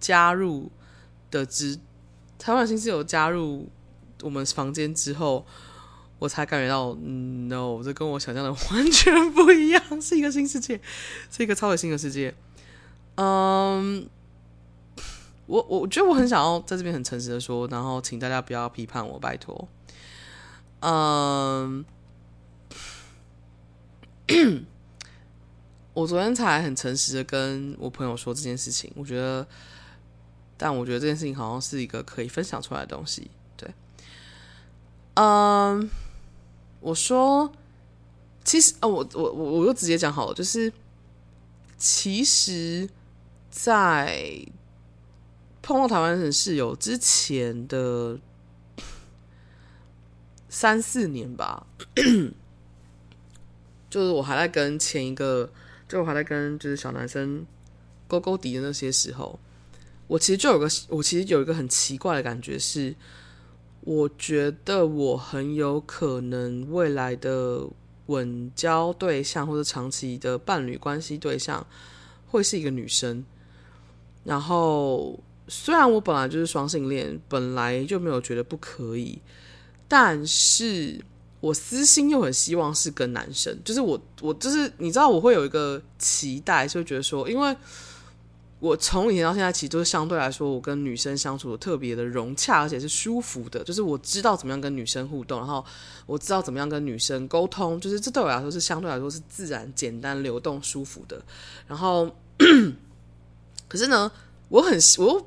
[0.01, 0.71] 加入
[1.31, 1.79] 的之，
[2.41, 3.69] 台湾人新室友加入
[4.23, 5.47] 我们房间之后，
[6.19, 10.79] 我才感觉到嗯，no，这跟我想象的 完全不一样，是一个新世界，
[11.31, 12.35] 是一个超级新的世界。
[13.17, 14.09] 嗯，
[15.47, 19.69] 我我我觉得我很想要在这边很诚实的说，然后请大家不要批判我，拜托。
[20.81, 21.85] 嗯，
[25.95, 29.47] 我昨天才很诚实的跟我朋友说这件事情，我觉得。
[30.59, 33.69] 但我觉得这件事情好像是一个可以分享出来的东西，对。
[35.15, 35.91] 嗯，
[36.79, 37.51] 我说，
[38.45, 40.73] 其实，哦，我我我我就直接讲好了，就是，
[41.77, 42.89] 其实，
[43.53, 44.45] 在
[45.61, 48.19] 碰到台湾人室友之前的
[50.49, 51.67] 三四年吧，
[53.91, 55.53] 就是我还在跟前一个，
[55.87, 57.45] 就我还在跟就是小男生
[58.09, 59.39] 勾勾底的那些时候。
[60.09, 62.95] 我其实就有个，我其实有一个很奇怪的感觉是，
[63.83, 67.69] 我觉得我很有可能未来的
[68.07, 71.67] 稳交对象或者长期的伴侣关系对象
[72.27, 73.23] 会是一个女生。
[74.25, 79.21] 然后，虽然我本来就是双性恋，本来就没有觉得不可以，
[79.89, 81.01] 但是
[81.41, 83.57] 我私心又很希望是跟男生。
[83.65, 87.57] 就是我，我就是你知道，我会有一个期待，就会觉得说，因为。
[88.63, 93.65] 我从以前到现在，其实都是相对来说，我跟女生相处的特别的融洽，而且是舒服的。
[93.65, 95.65] 就是我知道怎么样跟女生互动，然后
[96.07, 101.21] 我知道怎么样跟女生沟通，就是这对我来说是相对来说是自然、简单、流动、舒服的。
[101.67, 102.09] 然后，
[103.73, 104.13] 可是呢，
[104.51, 105.27] 我很我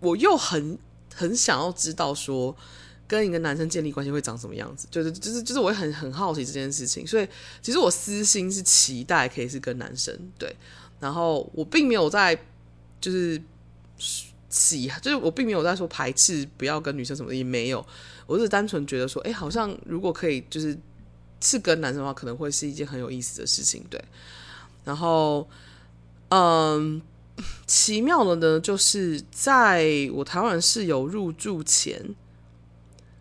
[0.00, 0.76] 我又很
[1.14, 2.56] 很想要知道说，
[3.06, 7.06] 跟一个男生建立关系会长什么样子，就是就是就是我也很很好奇这件事情。
[7.06, 7.28] 所以，
[7.62, 10.56] 其实我私心是期待可以是跟男生对，
[10.98, 12.36] 然后我并没有在。
[12.98, 13.40] 就是
[14.48, 17.86] 喜，就是我并没有在说排斥不要跟女生什么的，也没有，
[18.26, 20.76] 我是单纯觉得说，哎、好像如果可以，就是
[21.40, 24.02] 是跟男生的话，可能会是一件很有意思的事情，对。
[24.82, 25.46] 然后，
[26.30, 27.00] 嗯，
[27.66, 32.14] 奇妙的呢，就是在我台湾室友入住前，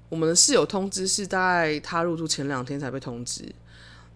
[0.10, 3.44] 我们的室友通知是在他入住前两天才被通知。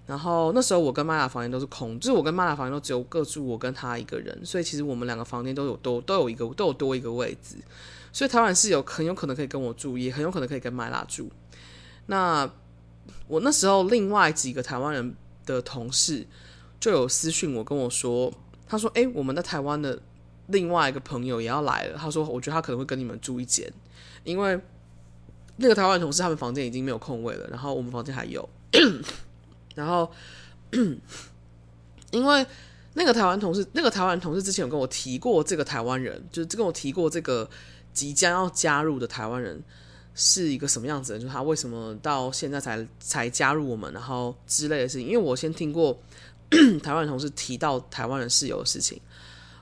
[0.05, 7.57] 然后那时候我跟玛雅房间都是空，就是我跟玛雅房间都只有各住我跟他一个人，所以其实我们两个房间都有都都有一个都有多一个位置，
[8.11, 11.29] 所以台湾室友很有可能可以跟我住，也很有可能可以跟玛雅住。
[12.07, 12.49] 那
[13.27, 16.25] 我那时候另外几个台湾人的同事
[16.79, 18.33] 就有私讯我跟我说，
[18.69, 19.99] 他说：“哎，我们在台湾的
[20.47, 23.69] 另外一个朋友也要来了。”他说：“我觉得他可能会跟你们住一间，
[24.23, 24.57] 因为
[25.57, 28.47] 那个台湾同事他们房间已经没有空位了，然后我们房间还有。
[29.75, 30.11] ”然后，
[32.11, 32.45] 因为
[32.93, 37.49] 那个台湾同事，那个台湾同事之前有跟我提过，这个台湾人就是跟我提过这个
[37.93, 39.63] 即将要加入的台湾人
[40.15, 45.07] 是一个什么样子的，就是他为什么到现在才才加入我们，然后之类的事情。
[45.07, 45.97] 因为我先听过
[46.83, 48.99] 台湾同事提到台湾人室友的事情，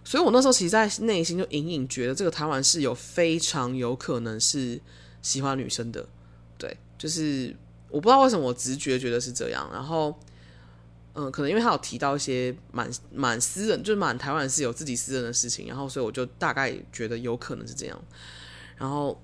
[0.03, 4.79] 所以我那时候其实，在内心就隐隐觉得这个台湾室友非常有可能是
[5.21, 6.07] 喜欢女生的，
[6.57, 7.55] 对，就是。
[7.89, 10.13] 我不知道为什么我直觉觉得是这样，然后，
[11.13, 17.97] 嗯、可能因为他有提到一些蛮蛮私人，就是蛮台湾室友自己私人的事情，然后所以我就大概觉得有可能是这样，
[18.75, 19.17] 然后，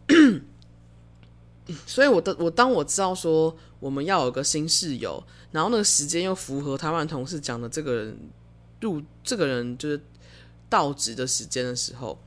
[1.86, 8.18] 所以我的我当我知道说我们要有个新室友，然后那个时间又符合台湾同事讲的这个人
[8.82, 10.02] 入这个人就是
[10.70, 12.18] 到职的时间的时候。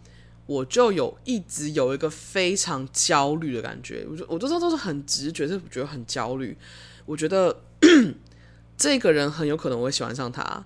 [0.49, 6.57] 我就有一直有一个非常焦虑的感觉，我就我都知道都是很直觉，就觉得很焦虑。
[7.05, 7.63] 我觉得
[8.79, 10.65] 这个人很有可能我会喜欢上他，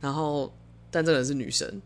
[0.00, 0.50] 然后
[0.90, 1.82] 但这个人是女生，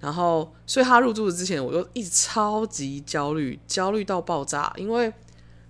[0.00, 4.72] 然后所以他入住之前，我就一直超级焦虑，焦虑到爆炸。
[4.76, 5.12] 因为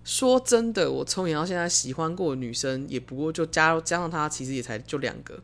[0.05, 5.39] 说真的，我从以到现在喜欢过的女生，也不过就加加上他，其实也才就两个。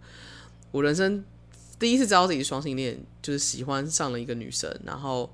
[0.71, 1.25] 我人生。
[1.79, 5.29] 第一次知道自己是双性恋，就是喜欢上了一个女生，然后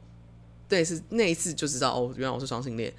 [0.70, 2.90] 那一次那一次就知道哦，原来我是双性恋。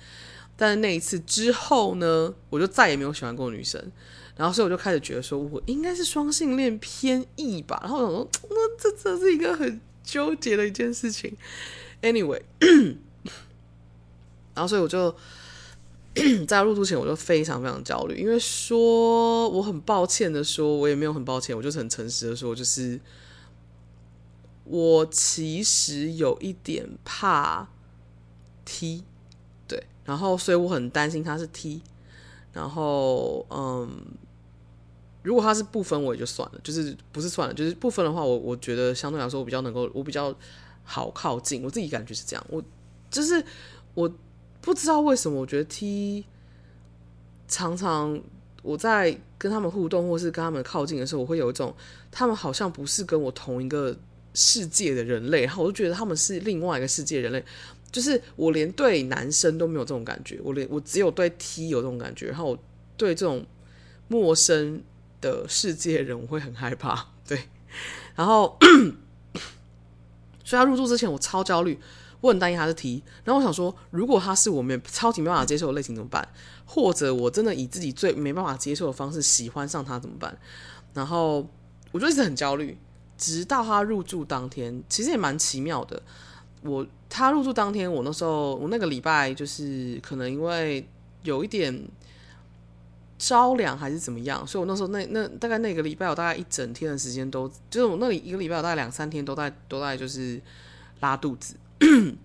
[0.55, 3.83] 但是那一次之后呢，我就再也没有喜欢过女生，
[4.35, 7.79] 然后所以我就开始觉得说，我应该是双性恋偏异吧。
[7.81, 11.36] 然后我想说，那这这是一个很纠结的一件事情。
[12.02, 12.41] Anyway，
[14.56, 15.15] 然后所以我就
[16.48, 23.00] 在入住前我就非常非常焦虑，因为说我很抱歉的说，我也没有很抱歉，我就是很诚实的说，就是。
[24.72, 27.67] 我其实有一点怕
[28.65, 29.04] T，
[29.67, 31.82] 对，然后所以我很担心他是 T，
[32.54, 33.89] 然后嗯，
[35.21, 40.34] 如果他是不分我也就算了，就是不是算了，就是不分的话，我我觉得相对来说我比较能够，我比较
[40.84, 42.63] 好靠近，我自己感觉是这样，我
[43.12, 43.43] 就是
[43.93, 44.12] 我
[44.62, 46.25] 不知道为什么，我觉得 T
[47.47, 48.21] 常常
[48.62, 51.75] 我在跟他们互动，或是跟他们靠近的时候，我会有一种
[52.12, 53.95] 他们好像不是跟我同一个
[54.34, 57.43] 世界的人类，然后我就觉得他们是另外一个世界人类。
[57.91, 62.60] 就是我连对男生都没有这种感觉，我连我只有对 T 有这种感觉，然后我
[62.95, 63.43] 对这种
[64.08, 64.79] 陌生
[65.21, 67.08] 的世界人我会很害怕。
[67.27, 67.43] 对，
[68.15, 68.58] 然后
[70.43, 71.79] 所以他入住之前我超焦虑。
[72.21, 76.27] 我很担心他的题然后我想说，如果他是我没超级没办法接受类型怎么办？
[76.65, 80.38] 或者我真的以自己最没办法接受的方式喜欢上他怎么办？
[80.93, 81.47] 然后
[81.93, 82.77] 我就一直很焦虑，
[83.17, 86.03] 直到他入住当天，其实也蛮奇妙的。
[86.62, 90.86] 我他入住当天，我那时候我那个礼拜就是可能因为
[91.23, 91.73] 有一点
[93.19, 100.41] 着凉还是怎么样，所以我那时候那那大概那个礼拜我大概一整天的时间都就是我那里一个礼拜我大概两三天都在都在就是
[101.01, 101.55] 拉肚子。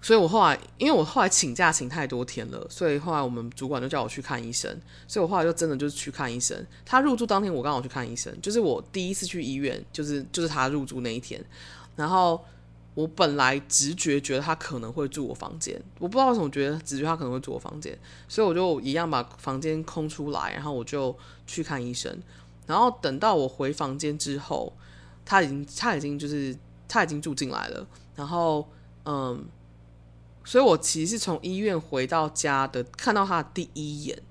[0.00, 4.70] 所以，我后来，因为我后来请假请太多天了，所以后来我们主管就叫我去看医生。
[5.06, 6.64] 所以我后来就真的就是去看医生。
[6.86, 11.44] 他入住当天，我刚好去看医生，就是我第一次去医院，就是就是他入住那一天。
[11.94, 12.42] 然后
[12.98, 22.20] 我本来直觉觉得他可能会住我房间，我不知道为什么觉得直觉他可能会住我房间，所以我就一样把房间空出来，然后我就去看医生。
[22.66, 24.72] 然后等到我回房间之后，
[25.24, 26.56] 他已经他已经就是。
[26.90, 28.66] 他已经住进来了，然后，
[29.04, 29.44] 嗯，
[30.42, 34.22] 所以我其实是从医院回到家的，看到他的第一眼，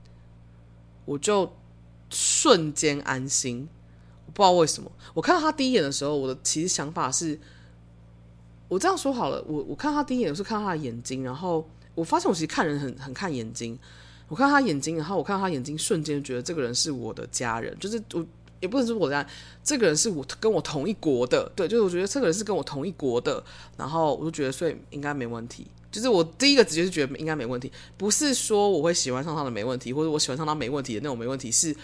[1.05, 1.53] 我就
[2.09, 3.69] 瞬间安心。
[4.25, 7.39] 我不知道为什么，我看到他第一眼的时候，我的其实想法是，
[8.67, 13.77] 我这样说好了，我我看他第一眼是看他的眼睛，然后我发现我其实看人很很看眼睛，
[14.27, 18.25] 我看他眼睛，然后我看他眼睛，瞬间觉得这个人是我的家人，就是我。
[18.59, 19.23] 也不能说我这样，
[19.63, 23.43] 这个人是我跟我同一国的，对，就是我觉得这个人是跟我同一国的，
[23.77, 25.67] 然后我就觉得所以应该没问题。
[25.91, 31.75] 就是我第一个直接是觉得应该没问题，不是说我会喜欢上他的没问题，或者我喜欢上他没问题的那种没问题，是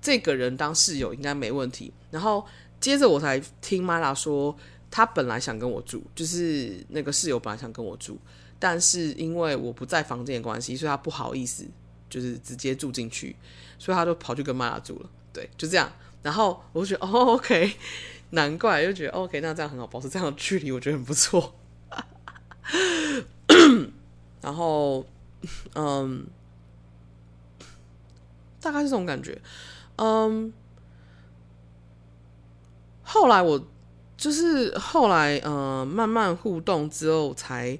[0.00, 1.92] 这个人当室友应该没问题。
[2.10, 2.42] 然后
[2.80, 4.56] 接着我才听 Mila 说，
[4.92, 8.18] 他本来想跟我住，就是那个室友本来想跟我住，
[8.58, 11.66] 但是因为我不在房间的关系，所以他不好意思，
[12.10, 13.34] 就是直接住进去，
[13.78, 15.08] 所以他就跑去跟 Mila 住了。
[15.32, 15.90] 对，就这样。
[16.22, 17.74] 然后我就觉得哦，OK，
[18.30, 21.54] 难怪，就觉得 OK，那这样很好，保持这样的距离，我觉得很不错。
[24.42, 25.06] 然后，
[25.74, 26.26] 嗯，
[28.60, 29.40] 大概是这种感觉。
[29.96, 30.52] 嗯，
[33.02, 33.66] 后来我
[34.22, 37.76] 就是后来，嗯，慢慢互动之后才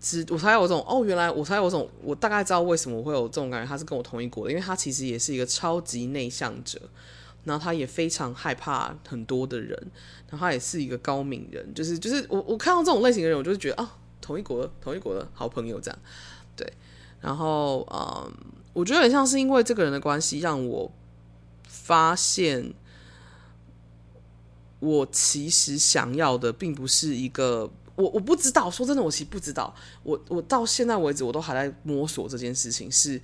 [0.00, 6.80] 知，我才有种哦，原来我才有种，我大概知道为什么会有这种感觉，他是跟我同一国的，因为他其实也是一个超级内向者。
[7.42, 9.78] 然后他也非常害怕很多的人，
[10.30, 15.98] 然后他也是一个高敏人，就是就是我我看到这种类型的人，我就会觉得啊，同一国的同一国的好朋友这样，
[16.56, 16.66] 对，
[17.20, 18.32] 然后嗯，
[18.72, 20.90] 我觉得很像是因为这个人的关系，让我
[21.68, 22.72] 发现
[24.84, 33.20] 我其实想要的并不是一个我我不知道，说真的，我其实不知道，我我到现在为止我都还在摸索这件事情是。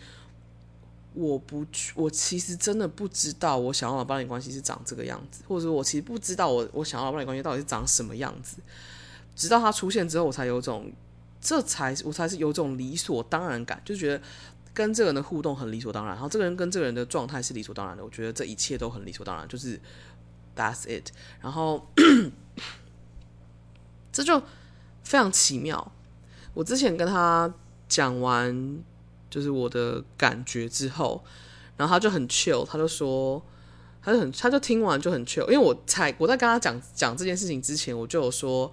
[1.12, 8.58] 我不去，我其实真的不知道我想要的伴侣关系是长这个样子，或者说我其实不知道我我想要的伴侣关系到底是长什么样子。
[9.34, 10.88] 直到他出现之后，我才有种，
[11.40, 14.22] 这才我才是有种理所当然感，就觉得
[14.72, 18.04] 跟这个人的互动很理所当然，然后这个人跟这个人的状态是理所当然的。
[18.04, 19.80] 我觉得这一切都很理所当然，就是
[20.56, 21.10] that's it。
[21.40, 21.86] 然后
[24.12, 24.40] 这就
[25.04, 25.92] 非常奇妙。
[26.54, 27.52] 我之前跟他
[27.88, 28.82] 讲完。
[29.30, 31.22] 就是我的感觉之后，
[31.76, 33.40] 然后他就很 chill，他就说，
[34.02, 35.42] 他就很，他就听完就很 chill。
[35.42, 38.72] 因为我才我在跟他讲讲这件事情之前，我就有说，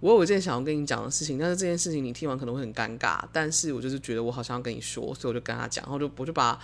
[0.00, 6.58] 我有一件想要跟你讲的事情，但是这件事情你听完可能会很尴尬，但是我就是觉得我好像要跟你说，所以我就跟他讲，然后就我就把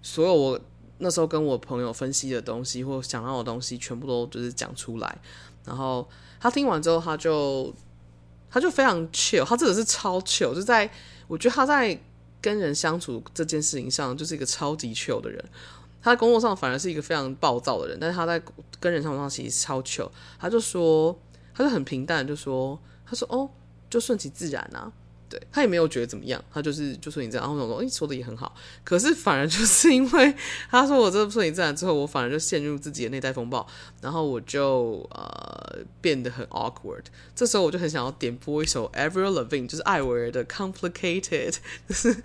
[0.00, 0.58] 所有我
[1.00, 5.18] 那时候跟我朋友分析的东西或想到的东西全部都就是讲出来，
[5.64, 7.74] 然后他听完之后，他就
[8.48, 10.90] 他就非常 chill，他真的是超 chill，就在
[11.26, 12.00] 我觉得他在。
[12.42, 15.44] 跟人相处这件事情上，就是一个超级 chill 的人。
[16.00, 18.42] 他在工作上反而是一个非常暴躁的人，但是他在
[18.80, 20.08] 跟人相处上其实超 chill。
[20.38, 21.14] 他就说，
[21.52, 23.46] 他就很平淡，就说，他说，哦，
[23.90, 24.90] 就顺其自然啊。
[25.30, 28.52] 对，他也没有觉得怎么样，他就是就说你这样，然后我说，诶，说的也很好。
[28.82, 30.34] 可是反而就是因为
[30.68, 33.64] 他说我这说你这样之后，我反而就陷入自己的内在风暴，
[34.02, 37.04] 然后我就呃变得很 awkward。
[37.36, 41.54] 这时候我就很想要点播一首 Avril Lavigne，就是艾薇儿的 Complicated，
[41.88, 42.16] 就是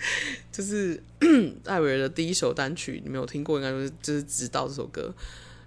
[0.52, 1.04] 就是
[1.66, 5.14] 艾薇儿的第一首单曲，你没有听过，应该就是就是知道这首歌。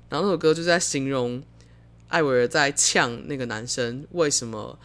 [0.08, 1.40] 然后那首歌就在形容
[2.08, 4.76] 艾薇儿在呛那个男生为什么。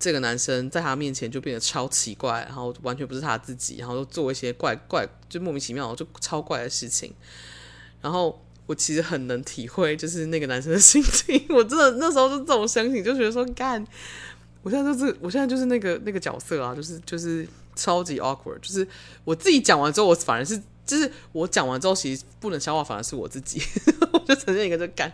[0.00, 7.14] 这个男生在他面前就变得超奇怪，然后完全不是他自己，然后就做一些怪怪就莫名其妙就超怪的事情，
[8.00, 8.42] 然后。
[8.66, 11.44] 我其实很能体会，就是那个男生的心情。
[11.48, 13.84] 我真的那时候就这种心情，就觉得说，干，
[14.62, 17.44] 我现在就是，我现在就是那个 那个角色啊，就是就是
[17.74, 18.60] 超级 awkward。
[18.60, 18.86] 就是
[19.24, 23.60] 我自己讲完之后，我反而是，就是我讲完之后，其实不能消化，反而是我自己，
[24.12, 25.12] 我就呈现一个就干，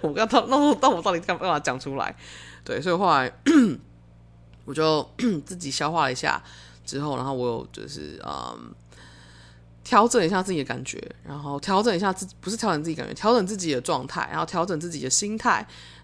[0.00, 2.16] 我不知道到那那我到底干嘛讲出来？
[2.64, 3.30] 对，所以后来
[4.64, 5.08] 我就
[5.46, 6.42] 自己消化了一下
[6.84, 8.74] 之后，然后我有就是嗯。
[9.84, 15.56] 调整一下自己的感觉，然后调整一下自，不是调整自己感觉，调整自己的状态，然后调整自己的心态，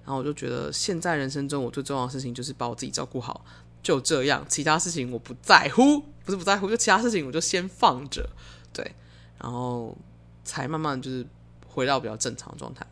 [0.04, 3.42] 然后我就觉得现在人生中我最重要的事情就是把我自己照顾好，
[3.82, 8.28] 就这样，其他事情我不在乎，不是不在乎，就其他事情我就先放着，
[8.70, 8.94] 对，
[9.38, 9.96] 然后
[10.44, 11.26] 才慢慢就是
[11.66, 12.86] 回到比较正常状态，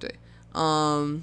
[0.00, 0.12] 对，
[0.54, 1.22] 嗯，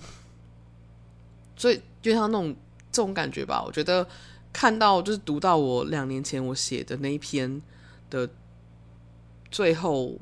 [1.57, 2.55] 所以就像那种
[2.91, 4.07] 这种感觉吧，我觉得
[4.51, 7.61] 看到就是读到我两年前我写的那一篇
[8.09, 8.29] 的。
[9.51, 10.15] 最后，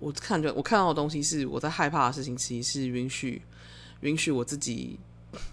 [0.00, 3.40] 我看着我看到的东西是我在害怕的事情，其实是允许
[4.02, 4.98] 允许我自己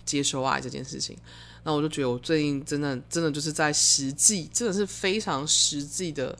[0.03, 1.15] 接受爱这件事情。
[1.63, 6.35] 那我就觉得我最近真的真的就是在实际，真的是非常实际的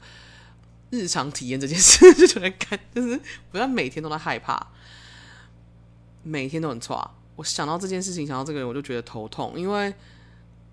[0.90, 3.22] 日常体验这件事，就觉得干就是
[3.52, 4.60] 不要每天都在害怕，
[6.24, 7.12] 每天都很差。
[7.38, 9.96] 我想到这件事情，想到这个人，我就觉得头痛，因为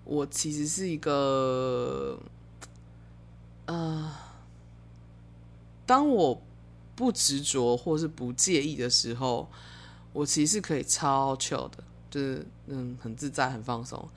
[0.03, 2.19] 我其实是一个，
[3.67, 4.11] 呃。
[5.87, 6.41] 当我
[6.95, 9.47] 不执着或是不介意的时候，
[10.13, 14.09] 我其实是可以超 chill 的，就是嗯很自在很放松。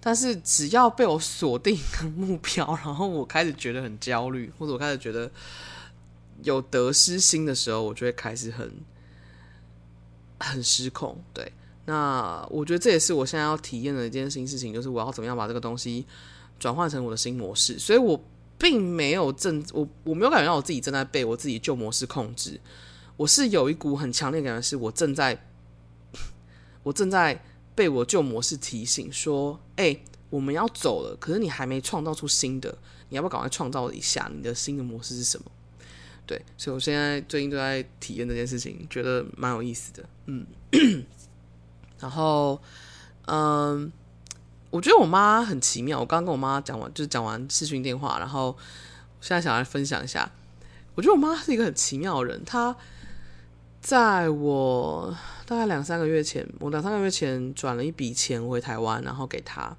[0.00, 5.30] 但是只要被我锁定一个目标，然后我开始觉得很焦虑，或者我开始觉得
[6.42, 8.72] 有得失心的时候，我就会开始很
[10.40, 11.22] 很失控。
[11.34, 11.52] 对，
[11.86, 16.04] 那我觉得这也是我现在要体验的一件新事情，就是我要怎么样把这个东西
[16.58, 17.78] 转换成我的新模式。
[17.78, 18.22] 所以我。
[18.58, 22.58] 并没有正我我没有感觉到我自己正在被我自己旧模式控制，
[23.18, 25.38] 我是有一股很强烈感觉，是我正在
[26.82, 27.38] 我正在
[27.74, 29.94] 被我旧模式提醒说，哎、
[30.30, 32.74] 我们要走了，可是你还没创造出新的，
[33.10, 35.44] 你要不要赶快创造一下你的新的模式是什么？
[36.26, 40.46] 对，所以我现在最近都在体验这件事情，觉得蛮有意思的，嗯，
[42.00, 42.60] 然后
[43.26, 43.92] 嗯。
[44.68, 45.98] 我觉得我妈很奇妙。
[46.00, 48.54] 我刚跟我妈讲完，就是讲完视讯电话，然后
[49.22, 50.30] 现在想来分享一下。
[50.94, 52.44] 我觉得我妈是一个很奇妙的人。
[52.44, 52.76] 她
[53.80, 55.16] 在我
[55.46, 59.74] 大概两三个月前，我两三个月前转了一笔钱回台湾，然后给她，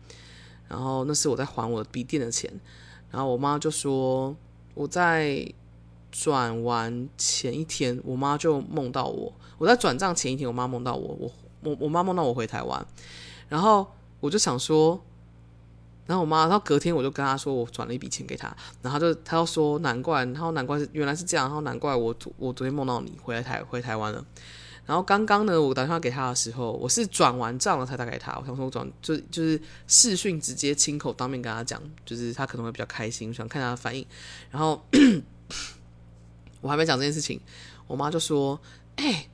[0.68, 2.51] 然后那是我在还我笔电的钱。
[3.11, 4.36] 然后我妈就说，
[4.74, 5.45] 我在
[6.11, 9.32] 转完前一天，我妈就梦到我。
[9.59, 11.32] 我在转账前一天，我妈梦到我，我
[11.70, 12.86] 我我妈梦到我回台湾，
[13.49, 13.88] 然后。
[14.20, 14.99] 我就想说，
[16.07, 18.51] 然后我妈，然后隔天我就跟她说，我转了一笔钱给她，
[18.82, 24.26] 然后就她就说难怪，然后难怪是原来是这样，然后难怪我我昨天梦到你回来台回台湾了，
[24.88, 34.03] 然后刚刚呢，我打电话给她的时候，我是转完账了才打给她，我想说我转就就是视讯直接亲口当面跟她讲，就是她可能会比较开心，想看她的反应，
[34.49, 34.84] 然后
[36.61, 37.39] 我还没讲这件事情，
[37.86, 38.59] 我妈就说，
[38.95, 39.30] 哎、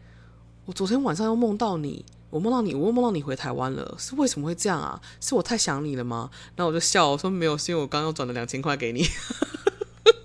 [0.66, 2.04] 我昨天晚上又梦到你。
[2.34, 5.00] 我梦到你，我又梦到你回台湾了，是为什么会这样啊？
[5.22, 6.32] 是我太想你了吗？
[6.56, 9.06] 然后我就笑，我说没有，是因为我刚刚转了两千块给你。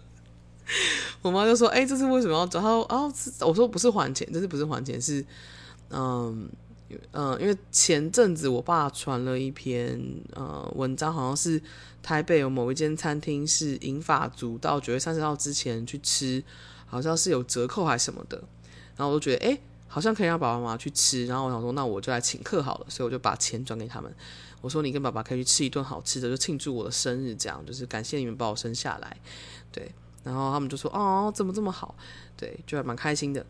[1.21, 3.03] 我妈就说：“哎、这是为什么要转？”然后啊，
[3.41, 4.99] 我说不是还钱，这是不是还钱？
[4.99, 5.23] 是
[5.91, 6.49] 嗯
[7.13, 10.03] 嗯，因为前阵子我爸传了一篇
[10.33, 11.61] 呃文章，好像是
[12.03, 16.43] 台北有某一间餐厅是银发族到九月三十号之前去吃，
[16.87, 18.43] 好像是有折扣还是什么的。
[18.97, 19.61] 然后我就觉得哎。
[19.89, 24.15] 好像可以让爸爸妈妈去吃，然后我想说，那我就来请客好了，所以我就把钱转给他们。
[24.61, 29.17] 我说，你跟爸爸可以去吃一顿好吃的，就庆祝我的生日，这样就是感谢你们把我生下来。
[29.73, 29.91] 对，
[30.23, 31.95] 然后他们就说，哦，怎么这么好？
[32.37, 33.47] 对，就还蛮开心的。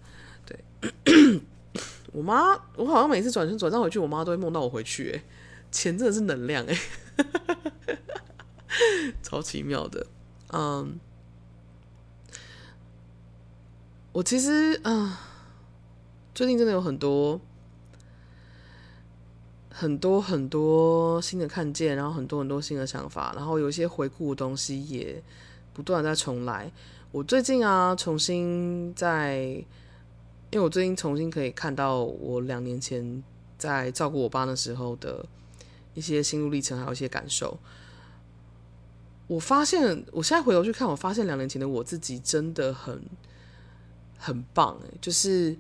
[0.47, 0.62] 对，
[2.12, 5.12] 我妈，我好像每次转身转账回去，我妈都会梦到我回去。
[5.12, 5.24] 哎，
[5.72, 6.78] 钱真的是能量，哎，
[9.22, 10.07] 超奇妙的。
[10.53, 11.01] 嗯，
[14.12, 15.16] 我其实，嗯。
[16.39, 17.41] 最近真的有很多
[19.70, 25.20] 很多很多新的看见，然后很多很多新的想法，然后有一些回顾的东西也
[25.72, 26.70] 不断在重来。
[27.11, 29.64] 我最近啊，重新在，因
[30.53, 33.20] 为我最近重新可以看到我两年前
[33.59, 35.26] 在照顾我爸的时候的
[35.95, 37.59] 一些心路历程，还有一些感受。
[39.26, 43.03] 我发现，我现在回头去看，我发现两年前的我自己真的很
[44.16, 45.57] 很棒，就是。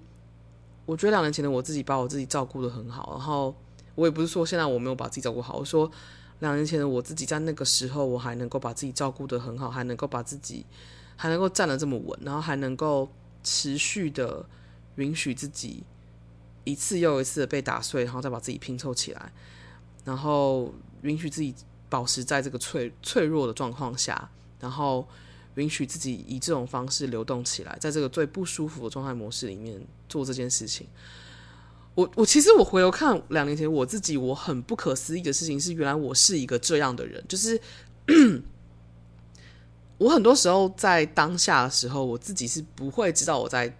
[0.88, 3.54] 我觉得两年前的我自己把我自己照顾得很好，然后
[3.94, 5.90] 我也不是说现在我没有把自己照顾好，我说
[6.38, 10.64] 两年前的我自己在那个时候，我还能够把自己照顾得很好，还能够把自己
[11.14, 13.06] 还能够站得这么稳，然后还能够
[13.44, 14.42] 持续的
[14.96, 15.82] 允许自己
[16.64, 19.30] 一次又一次的被打碎，然后再把自己拼凑起来，
[20.06, 20.72] 然后
[21.02, 21.54] 允许自己
[21.90, 25.06] 保持在这个脆脆弱的状况下，然后
[25.56, 30.86] 允许自己以这种方式流动起来，在这个最不舒服的状态模式里面做这件事情。
[31.94, 37.24] 我我其实我回头看两年前我自己，我很不可思议的事情是，原来我是一个这样的人。
[37.26, 37.60] 就是
[39.98, 43.76] 我很多时候在当下的时候，我自己是不会知道我在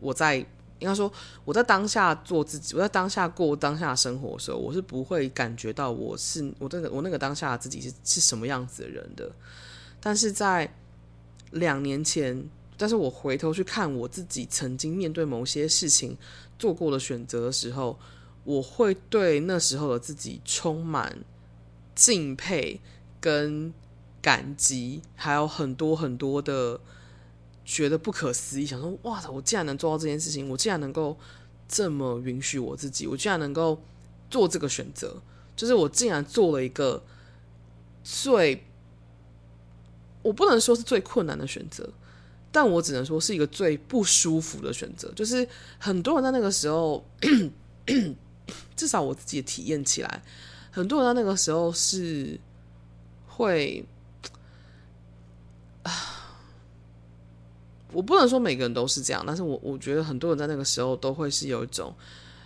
[0.00, 0.36] 我在
[0.78, 1.12] 应该说
[1.44, 9.30] 我在当下做自己，我在当下过当下生活的时候，我是不会感觉到我是我那个我那个当下的自己是是什么样子的人的。
[10.00, 10.72] 但是在
[11.52, 16.16] 两年前，但是我回头去看我自己曾经面对某些事情。
[16.58, 17.96] 做过的选择的时候，
[18.42, 21.18] 我会对那时候的自己充满
[21.94, 22.80] 敬佩
[23.20, 23.72] 跟
[24.20, 26.80] 感激，还有很多很多的
[27.64, 31.16] 觉得不可思议，想说哇，我竟然能做到这件事情，我竟然能够
[31.68, 33.80] 这么允许我自己，我竟然能够
[34.28, 35.22] 做这个选择，
[35.54, 37.00] 就是我竟然做了一个
[38.02, 38.64] 最，
[40.28, 41.88] 我不能说是最困难的选择。
[42.50, 45.46] 但我只能说是一个最不舒服的选择，就是
[45.78, 47.04] 很多人在那个时候，
[48.74, 50.22] 至少我自己体验起来，
[50.70, 52.40] 很多人在那个时候是
[53.26, 53.84] 会
[55.82, 55.92] 啊，
[57.92, 61.94] 我不能说每个人都是这样，但是我我觉得很多人在那个时候都会是有一种，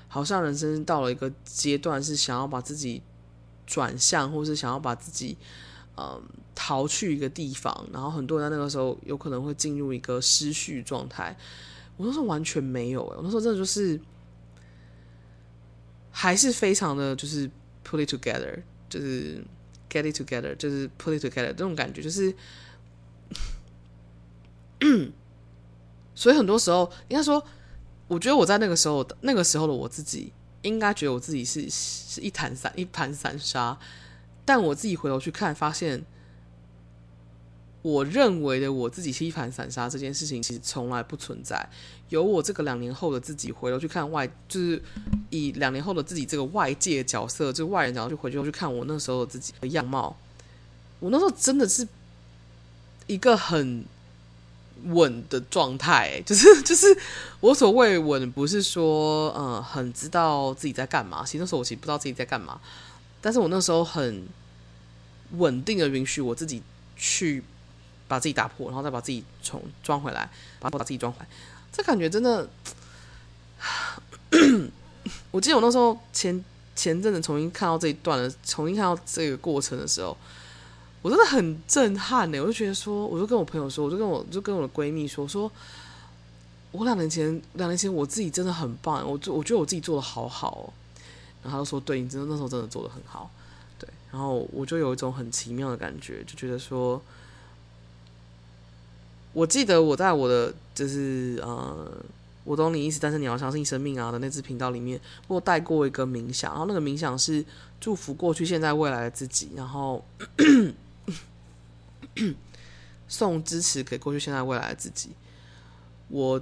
[0.08, 3.00] 好像人生到了一个阶段，是想要把自己
[3.64, 5.38] 转向，或是想要把自己。
[6.54, 11.36] 逃去一个地方，然后很多人在那个时候有可能会进入一个失序状态。
[11.96, 14.00] 我那时候完全没有，我那时候真的就是
[16.10, 17.48] 还是非常的就是
[17.84, 19.44] put it together，就是
[19.90, 22.34] get it together，就是 put it together 这种感觉，就是，
[26.14, 27.44] 所以很多时候应该说，
[28.08, 30.32] 我觉得我在那个时候，那个时候的我自己，
[30.62, 33.78] 应该觉得我自己是是一盘散一盘散沙。
[34.44, 36.04] 但我自己回头去看，发现
[37.82, 41.68] 我认为的我自己是一盘散沙这件事情，其实从来不存在。
[42.10, 44.82] 由我这个两年后的自己回头去看外，就是
[45.30, 50.16] 以两年后的自己这个外界角色，就外人角度去回头去看我那时候的自己的样貌，
[51.00, 51.88] 我那时候真的是
[53.06, 53.84] 一个很
[54.84, 56.86] 稳的状态，就是 就是
[57.40, 62.60] 我所谓稳，不是说嗯很知道自己在干嘛，其实那时候我其实不知道自己在干嘛。
[63.22, 64.28] 但是我那时候很
[65.38, 66.62] 稳定的允许我自己
[66.96, 67.42] 去
[68.06, 70.28] 把自己打破，然后再把自己重装回来，
[70.60, 71.26] 把把自己装回来，
[71.72, 72.46] 这感觉真的，
[75.30, 76.44] 我记得我那时候前
[76.76, 80.16] 前阵子重新看到这一段的，重新看到这个过程的时候，
[81.00, 82.40] 我真的很震撼呢。
[82.40, 85.50] 我就觉得说，我就跟我朋友说，我就跟我就跟我的闺蜜说，说
[86.72, 90.72] 我两年前两年前我自己真的很棒，我我觉得我自己做的好好哦。
[91.42, 93.30] 然后他说：“对，你真的那时候真的做的很好，
[93.78, 97.02] 对。”然后我就有一种很奇妙的感觉，就觉得说，
[99.32, 101.92] 我记得我在我的就是呃，
[102.44, 107.44] 我懂你意思，但是你要相信生命啊的那支频道里面，我带过一个冥想，然后那个冥想是
[107.80, 110.04] 祝福过去、现在、未来的自己，然后
[113.08, 115.10] 送支持给过去、现在、未来的自己。
[116.08, 116.40] 我。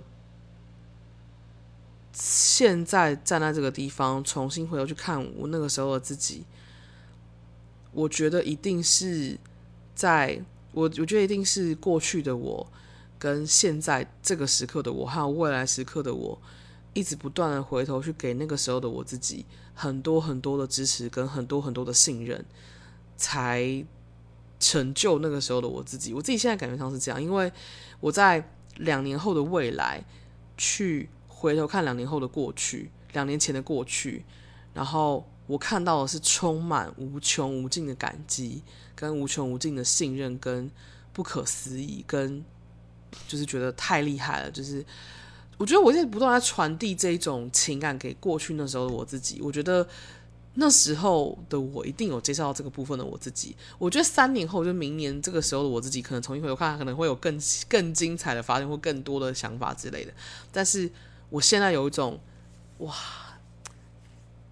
[2.23, 6.45] 现在站在这个地方，重新回头去看我那个时候的自己，
[7.93, 9.39] 我觉得一定是
[9.95, 10.39] 在
[10.73, 12.71] 我，我觉得一定是过去的我
[13.19, 16.39] 跟现在这个时刻的我，还有未来时刻的我，
[16.93, 22.45] 一直不断的回头去给那个时候的我自己很多很多的支持跟很多很多的信任，
[23.17, 23.83] 才
[24.59, 26.13] 成就那个时候的我自己。
[26.13, 27.51] 我自己现在感觉上是这样，因为
[27.99, 28.47] 我在
[28.77, 30.05] 两年后的未来
[30.59, 31.09] 去。
[31.41, 34.23] 回头看两年后的过去，两年前的过去，
[34.75, 38.63] 然后我看到的是充满无穷无尽的感激，
[38.95, 40.71] 跟无穷无尽的信任，跟
[41.15, 42.45] 不可思议，跟
[43.27, 44.51] 就是觉得太厉害了。
[44.51, 44.85] 就是
[45.57, 49.41] 我觉得我现在不断在传递这一种情感给过去那时候的我自己。
[49.41, 49.89] 我觉得
[50.53, 53.57] 那时候的我一定有接受到这个部分的我自己。
[53.79, 60.13] 我觉得三年后，就明年这个时候的我自己，可能重新回头看，可能会有更更精彩的发现，或更多的想法之类的。
[60.53, 60.91] 但是。
[61.31, 62.21] 我现在有一种，
[62.79, 62.95] 哇，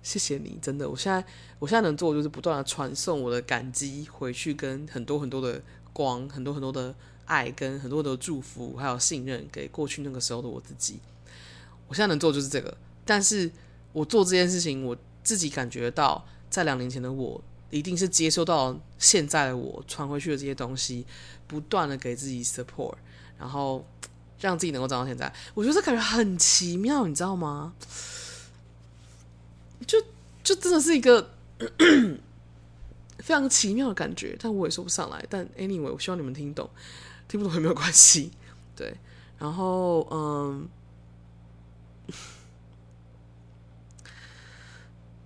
[0.03, 1.25] 谢谢你，真的，我现在
[1.59, 5.61] 我现在能做的就是不断的传送我的感激回去，跟很多很多的
[5.93, 6.95] 光，很多很多的
[7.27, 11.01] 爱，跟很多的祝福，还有信任给过去那个时候的我自己。
[11.89, 13.51] 我现在能做就是这个，但是
[13.93, 21.05] 我做这件事情，我自己感觉到，在两年前的我一定是接收到现在的我传回去的这些东西，
[21.47, 22.95] 不断的给自己 support，
[23.39, 23.85] 然后
[24.41, 25.33] 让自己能够长到现在。
[25.55, 27.75] 我觉得这感觉很奇妙，你知道吗？
[29.87, 30.01] 就
[30.43, 31.31] 就真的是一个
[33.19, 35.25] 非常奇妙的感觉，但我也说不上来。
[35.29, 36.69] 但 anyway，我希望你们听懂，
[37.29, 38.33] 听不懂也没有关系。
[38.75, 38.97] 对，
[39.39, 40.69] 然后嗯。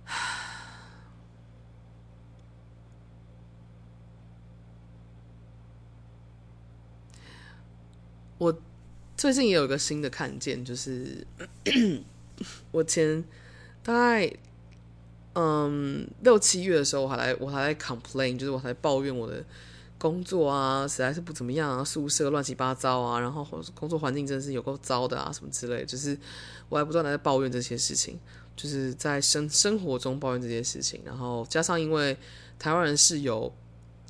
[8.37, 8.53] 我
[9.23, 11.25] 最近也有一个新的看见，就是
[12.73, 13.23] 我前
[13.81, 14.29] 大概
[15.33, 19.41] 嗯六七月的时候，我还来我还来 complain，就是我还抱怨我的
[19.97, 26.17] 工作啊，实在是不怎么样啊，宿舍乱七八糟啊，然后工作环境真的是有够糟的啊，什么之类，就是
[26.67, 28.19] 我还不断的在抱怨这些事情，
[28.57, 32.17] 就是在生生活中抱怨这些事情，然后加上因为
[32.59, 33.49] 台湾人是有。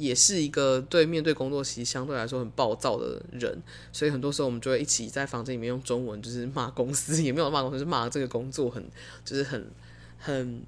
[0.04, 3.58] 也是一个对面对工作其实相对来说很暴躁的人，
[3.92, 8.84] 所以很多时候我们就会一起在房间里面用中文，就是骂公司，也没有骂公司，就是骂这个工作很，
[9.24, 9.72] 就是很
[10.20, 10.62] 很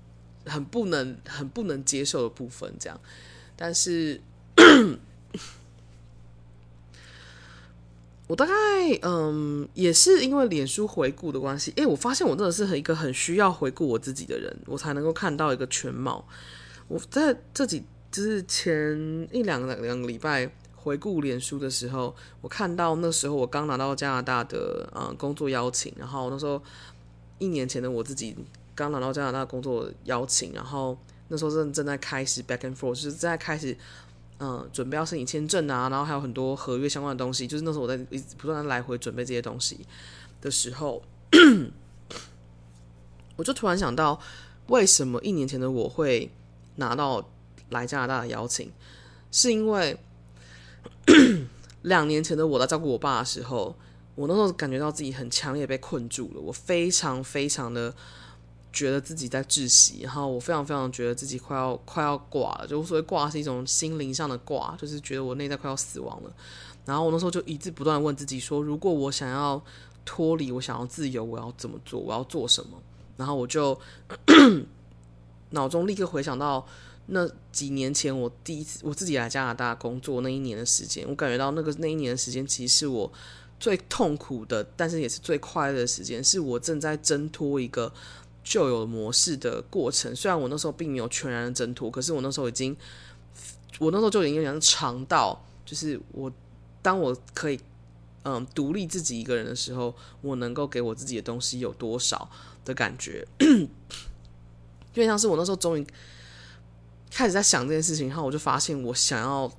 [0.45, 2.99] 很不能很不能接受的部分这样。
[3.55, 4.21] 但是，
[8.27, 8.53] 我大概
[9.01, 16.27] 嗯，也是因为脸书回顾的关系，诶，我发现我真的是很一个很需要回顾我自己的人，我才能够看到一个全貌。
[16.87, 17.83] 我在这几。
[18.15, 26.63] 就是前一两两两个礼拜回顾脸书的时候，我看到那时候我刚拿到加拿大的呃工作邀请，然后那时候
[27.39, 28.33] 一年前的我自己
[28.73, 30.97] 刚拿到加拿大工作邀请，然后
[31.27, 33.77] 那时候正正在开始 back and forth，就是在开始
[34.37, 39.85] 嗯、准备要申请签证啊，然后还有很多合约相关的东西，就是那时候我在一不断的来回准备这些东西
[40.39, 41.03] 的时候，
[43.35, 44.17] 我就突然想到，
[44.67, 46.31] 为什么一年前的我会
[46.77, 47.29] 拿到。
[47.75, 48.71] 来加拿大的邀请，
[49.31, 49.97] 是因为
[51.83, 53.75] 两年前的我在照顾我爸的时候，
[54.15, 57.93] 我那时候感觉到自己很强烈被困住了，我非常非常的
[58.73, 66.33] 觉得自己在窒息，然后我非常非常觉得自己快要快要挂了，就所谓挂是一种心灵上的挂，就是觉得我内在快要死亡了。
[66.85, 69.61] 然后我那时候就一直不断问自己说，如果我想要
[70.05, 71.99] 脱离，我想要自由，我要怎么做？
[71.99, 72.81] 我要做什么？
[73.17, 73.79] 然后我就
[75.51, 76.65] 脑中立刻回想到。
[77.07, 83.11] 那几年前，我第一次我自己来加拿大工作那一年的时间，我感觉到那个那一年的时间，其实是我
[83.59, 87.93] 最痛苦的，但是也是最快乐的时间，是我正在挣脱一个
[88.43, 90.15] 旧有模式的过程。
[90.15, 92.75] 虽然我那时候并没有全然的挣脱，可是我那时候已经，
[93.77, 96.31] 我那时候就已经有点尝到，就是我
[96.81, 97.59] 当我可以
[98.23, 102.27] 嗯独立自己一个人的时候，我能够给我自己的东西有多少
[102.65, 103.69] 的感觉， 因
[104.95, 105.85] 为像是我那时候终于。
[107.11, 109.49] 开始在想这件事情，然后我就发现我想要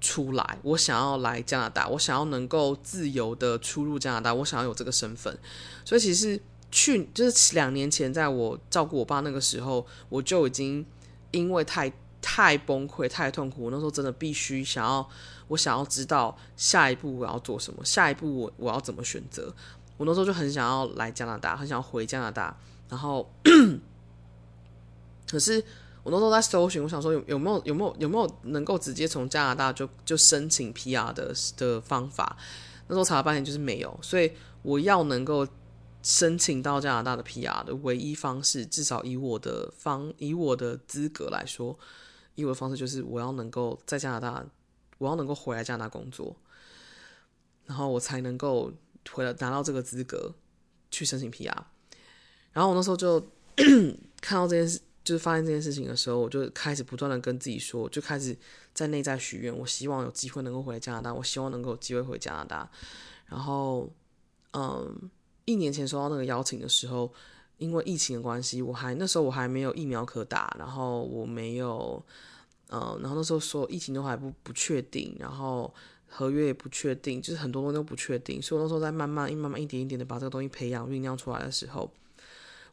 [0.00, 5.38] 出来，我想要来加拿大，我想要能够自由的出入加拿大，我想要有这个身份。
[5.84, 6.40] 所以其实
[6.72, 10.84] 去就是两年前，在我照顾我爸那个时候，我就已经
[11.30, 15.08] 因为太太崩溃、太痛苦，我那时候真的必须想要，
[15.46, 19.54] 我想要知道下一步我要做什么，下一步我我要怎么选择。
[19.98, 22.58] 我那时候就很想要来加拿大，很想要回加拿大，
[22.88, 23.30] 然后
[25.30, 25.64] 可是。
[26.02, 32.36] 我那时候在搜寻，我想说有有没有有没有有没有能够直接从加拿大就就申请 PR 的的方法？
[32.88, 34.32] 那时候查了半天就是没有，所以
[34.62, 35.46] 我要能够
[36.02, 41.78] 申请到加拿大的 PR 的唯一方式，至少以我的方以我的资格来说，
[42.34, 44.44] 以我的方式就是我要能够在加拿大，
[44.98, 46.34] 我要能够回来加拿大工作，
[47.66, 48.72] 然后我才能够
[49.12, 50.34] 回来拿到这个资格
[50.90, 51.54] 去申请 PR。
[52.50, 53.20] 然后我那时候就
[54.20, 54.80] 看到这件事。
[55.04, 58.36] 就是发现这件事情的时候，我就开始不断的跟自己说，就开始
[58.72, 62.70] 在内在许愿，我希望有机会能够回加拿大，我希望能够有机会回加拿大。
[63.26, 63.90] 然后，
[64.52, 65.10] 嗯，
[65.44, 67.12] 一年前收到那个邀请的时候，
[67.58, 72.00] 因为疫情的关系，我还那时候我还没有疫苗可打，然后我没有，
[72.68, 75.74] 嗯，然后那时候说疫情都还不不确定，然后
[76.06, 81.90] 合约也不确定，就是很多东西都不确定，所以我那时候在慢慢、慢慢、一点一点的把这个东西培养、酝酿出来的时候。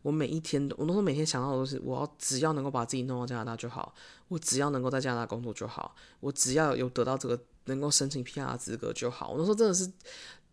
[0.02, 3.94] 我每一天，我那时候每天想到的都是，我要只要能够把自己弄到加拿大就好，
[4.30, 9.30] 我只要能够在加拿大工作就好，我只要有得到这个能够申请 PR 资格就好。
[9.32, 9.92] 我那时候真的是，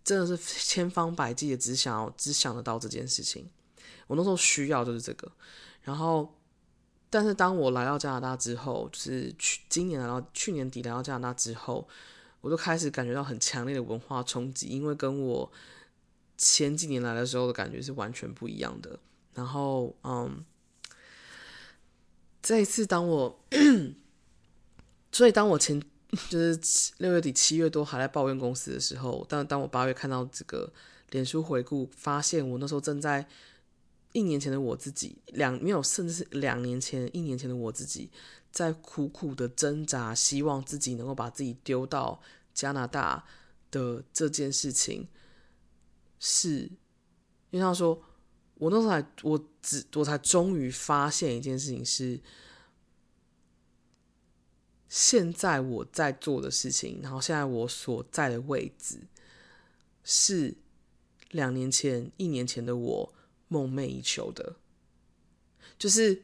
[0.02, 3.48] 真的是千方百计的只想要，只想得到这件事情。
[4.08, 5.30] 我那时候需要就是这个。
[5.82, 6.34] 然后，
[7.08, 11.86] 但是当我来到加拿大之后，就是去今年来到去年底来到加拿大之后，
[12.40, 15.52] 我就开始感觉到很强烈的文化冲击，因为跟我
[16.36, 18.98] 前几年来的时候的感觉是完全不一样的。
[19.36, 20.42] 然后，嗯，
[22.42, 23.38] 这一次，当我，
[25.12, 25.78] 所以当我前
[26.30, 26.58] 就是
[26.96, 30.72] 六月底七月多还在抱怨公司的时候，但当我八月看到这个
[31.10, 33.28] 脸书回顾，发现我那时候正在
[34.12, 38.10] 一年前的我自己，两没有甚至是两年前一年前的我自己，
[38.50, 42.22] 在苦苦的挣扎，希望自己能够把自己丢到
[42.54, 43.26] 加拿大
[43.70, 45.06] 的这件事情，
[46.18, 46.70] 是，
[47.50, 48.02] 因为他说。
[48.58, 52.18] 我那时候才，我只我才终于发现一件事情是，
[54.88, 59.00] 现在我在做的事情，然后现在我所在的位置，
[60.02, 60.56] 是
[61.32, 63.14] 两年前、一年前的我
[63.48, 64.56] 梦寐以求的，
[65.78, 66.22] 就是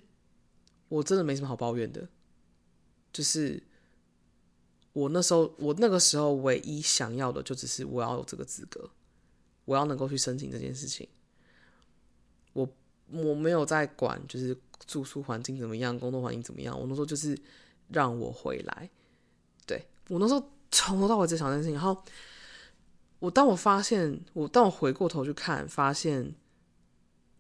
[0.88, 2.08] 我真的没什么好抱怨的，
[3.12, 3.62] 就是
[4.94, 8.90] 我那时候，我那个时候唯一想要的，就只是我要有这个资格，
[9.66, 11.06] 我要能够去申请这件事情。
[12.52, 12.68] 我
[13.10, 16.78] 我没有在管，就是住宿环境怎么样，工作环境怎么样。
[16.78, 17.38] 我那时候就是
[17.88, 18.90] 让我回来。
[19.66, 21.74] 对，我那时候从头到尾在想这件事情。
[21.74, 22.02] 然后
[23.18, 26.34] 我当我发现，我当我回过头去看，发现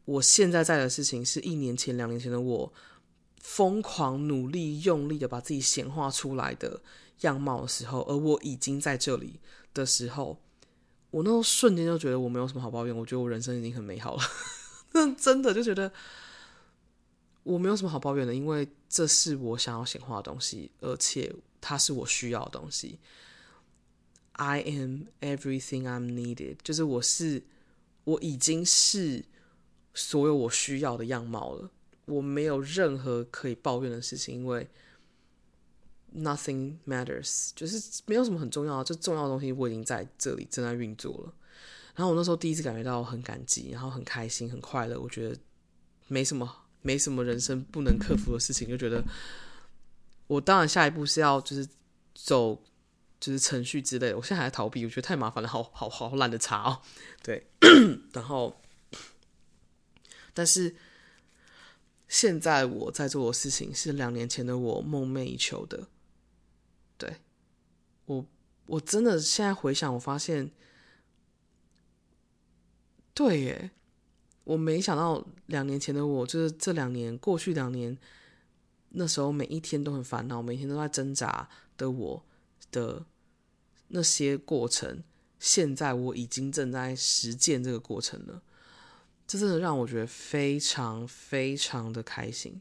[0.04, 2.72] 我现在在的事情是一年前、两年前的我
[3.40, 6.80] 疯狂努力、用力的把自己显化出来的
[7.22, 9.40] 样貌的时候，而我已经在这里
[9.74, 10.38] 的时候，
[11.10, 12.96] 我那时候瞬间就觉得我没有什么好抱怨。
[12.96, 14.22] 我觉得我人生已经很美好了。
[14.94, 15.92] 那真的就觉得
[17.42, 22.98] 我没有什么好抱怨的，因为这是我想要显化的东西，而且它是我需要的东西。
[24.32, 27.42] I am everything I'm needed，就是我是
[28.04, 29.24] 我已经是
[29.94, 31.70] 所有我需要的样貌了。
[32.06, 34.68] 我没有任何可以抱怨的事情，因为
[36.16, 41.32] nothing matters，就是没有什么很重要的，就重要的东西我已经在这里正在运作了。
[41.94, 44.98] 然后我那时候第一次感觉到很感激，然后很开心、很快乐。
[44.98, 45.38] 我觉得
[46.08, 49.04] 没什么，没什么人生不能克服的事情，就觉得
[50.26, 51.68] 我当然下一步是要就是
[52.14, 52.58] 走
[53.20, 54.16] 就是程序之类的。
[54.16, 56.80] 我现在还在逃避，我觉得太麻烦了，好好好懒得查哦。
[57.22, 57.46] 对，
[58.14, 58.58] 然后
[60.32, 60.74] 但是
[62.08, 65.88] 现在我在做的事情是两年前的我梦寐以求的。
[66.96, 67.16] 对，
[68.06, 68.24] 我
[68.64, 70.50] 我真的现在回想，我发现。
[73.14, 73.70] 对耶，
[74.44, 77.96] 我没想到两年前的我，就是这两年过去两年，
[78.88, 81.46] 那时候每一天都很烦恼，每天都在挣扎
[81.76, 82.24] 的我
[82.70, 83.04] 的
[83.88, 85.04] 那些过程，
[85.38, 88.42] 现在我已经正在实践这个过程了。
[89.26, 92.58] 这真的让我觉得非常非常的开心，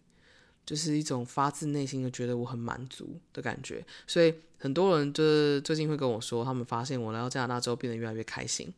[0.65, 3.85] 就是一种发自内心的觉得我很满足的感觉。
[4.05, 8.73] 所以很多人就是最近会跟我说，他们发现我来到加拿大之后变得越来越开心，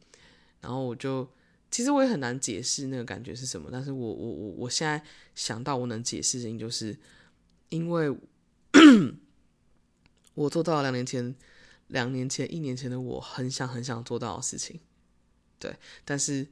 [0.61, 1.27] 然后我就。
[1.73, 5.03] 其实我也很难解释那个感觉是什么，但是我我我我现在
[5.33, 6.95] 想到我能解释的原因，就是
[7.69, 8.15] 因为
[10.35, 11.33] 我做到了两年前、
[11.87, 14.79] 两年前、一年前的我很想很想做到的事情，
[15.57, 16.45] 对，但是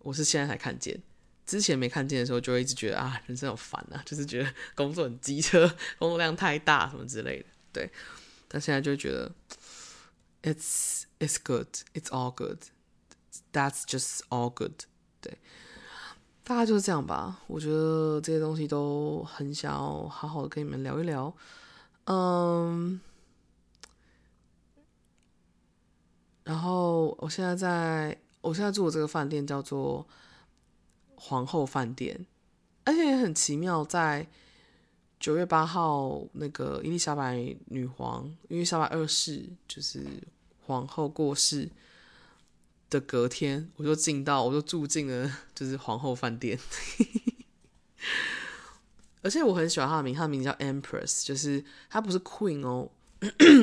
[0.00, 1.00] 我是现在才看见，
[1.46, 5.66] 之前没看见的时候，就会一直觉得啊，人生好烦啊，就是觉得 工作很机车，
[5.98, 7.90] 工作量太大什么之类的，对，
[8.46, 9.34] 但现在就觉得
[10.42, 12.58] ，it's it's good, it's all good。
[13.56, 14.82] That's just all good，
[15.22, 15.38] 对，
[16.44, 17.40] 大概就是这样吧。
[17.46, 21.34] 我觉得这些东西都很想要好好的跟你们聊一聊。
[22.04, 23.00] 嗯，
[26.44, 30.06] 然后我现在在，我现在住的这个饭店叫做
[31.14, 32.26] 皇后饭店，
[32.84, 34.28] 而且也很奇妙，在
[35.18, 40.06] 九月八号那个伊丽莎白女皇，伊丽莎白二世就是
[40.66, 41.70] 皇后过世。
[42.88, 46.58] 的隔天，我就进到，我就住进了，就是皇后饭店。
[49.22, 52.88] 而且我很喜欢她的名，她的名字叫 Empress，就是她不是 Queen 哦，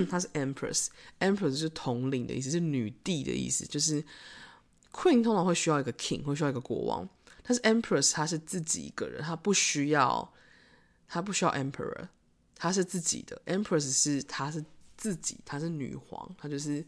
[0.09, 0.87] 她是 Empress。
[1.19, 3.65] Empress 是统领的意思，是女帝的意思。
[3.65, 4.03] 就是
[4.91, 7.07] Queen 通常会需要一个 King，会需要一个国王，
[7.43, 10.33] 但是 Empress 她是自己一个人，她不需要，
[11.07, 12.09] 她不需要 Emperor，
[12.55, 13.41] 她是自己的。
[13.45, 14.65] Empress 是她是
[14.97, 16.85] 自己，她是女皇，她就是。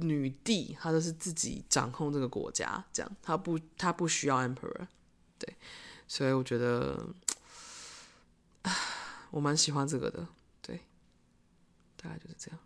[0.00, 4.86] 女帝，她就是自己掌控这个国家，这样，她不，她不需要 emperor，
[5.38, 5.56] 对，
[6.06, 7.08] 所以我觉得，
[9.30, 10.26] 我蛮喜欢这个的，
[10.62, 10.80] 对，
[11.96, 12.60] 大概就是这样。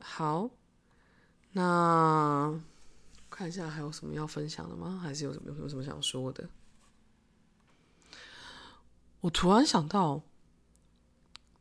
[0.00, 0.50] 好，
[1.52, 2.60] 那
[3.30, 5.00] 看一下还有什么要分享的吗？
[5.02, 6.48] 还是有什么有什么想说的？
[9.20, 10.22] 我突然想到，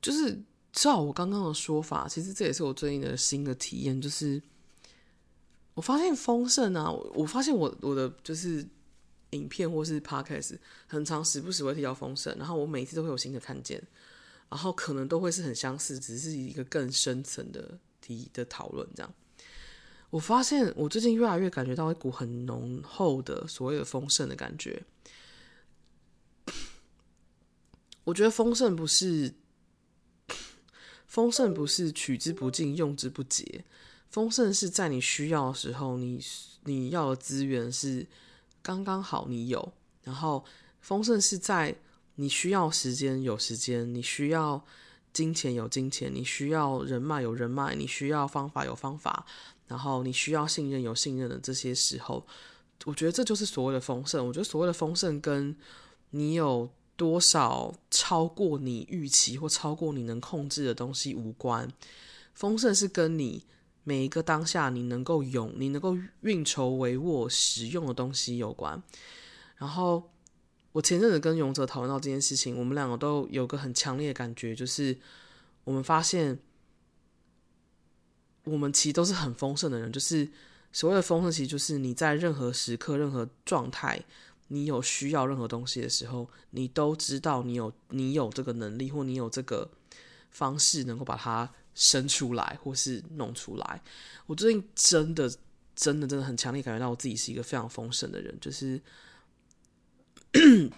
[0.01, 0.43] 就是。
[0.71, 4.41] 照我刚刚的说法，其实这也是我最近的新的体验，就是
[5.73, 8.65] 我发现丰盛啊，我发现我我的就是
[9.31, 10.57] 影片或是 podcast，
[10.87, 13.81] 很常时不时会提到丰盛，然后我每次都会有新的看见，
[14.49, 19.13] 然后可能都会是很相似，只是一个更深层的题的讨论这样。
[20.09, 24.83] 我发现我最近越来越感觉到一股很浓厚的所谓的丰盛的感觉。
[28.03, 29.33] 我觉得丰盛不是
[31.11, 33.65] 丰盛不是取之不尽、用之不竭，
[34.09, 36.23] 丰盛是在你需要的时候，你
[36.63, 38.07] 你要的资源是
[38.61, 40.45] 刚刚好你有，然后
[40.79, 41.75] 丰盛是在
[42.15, 44.63] 你需要时间有时间，你需要
[45.11, 49.25] 金钱有金钱，你需要人脉有人脉，你需要方法有方法。
[49.67, 52.25] 然后你需要信任，有信任的这些时候，
[52.85, 54.25] 我觉得这就是所谓的丰盛。
[54.25, 55.53] 我觉得所谓的丰盛跟
[56.11, 56.69] 你有
[57.01, 61.67] 多少超过你预期或超过你能控制的东西无关。
[62.35, 63.43] 丰盛是跟你
[63.83, 68.79] 每一个当下你能够用、你能够运筹帷幄使用的东西有关。
[69.57, 70.11] 然后
[70.73, 74.95] 我前阵子跟勇者讨论到这件事情，我们两个都有个很强烈的感觉，就是
[75.63, 76.37] 我们发现。
[78.43, 80.27] 我们其实都是很丰盛的人，就是
[80.71, 84.03] 所谓的丰盛，其实就是你在任何时刻、任何状态，
[84.51, 89.69] 你有需要任何东西的时候，你都知道你有你有这个能力，或你有这个
[90.29, 93.81] 方式能够把它生出来，或是弄出来。
[94.25, 95.31] 我最近真的、
[95.75, 98.81] 真的、真的很强烈感觉到我自己是一个非常丰盛的人，就是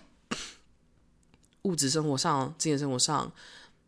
[1.63, 3.31] 物质生活上、精神生活上、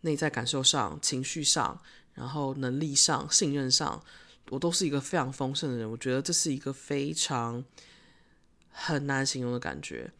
[0.01, 1.79] 内在感受上、情绪上。
[2.15, 4.01] 然后能力上、信任上，
[4.49, 5.91] 我都是一个非常丰盛的人。
[5.91, 7.61] 我觉得这是一个非常
[8.78, 10.11] 很难形容的感觉。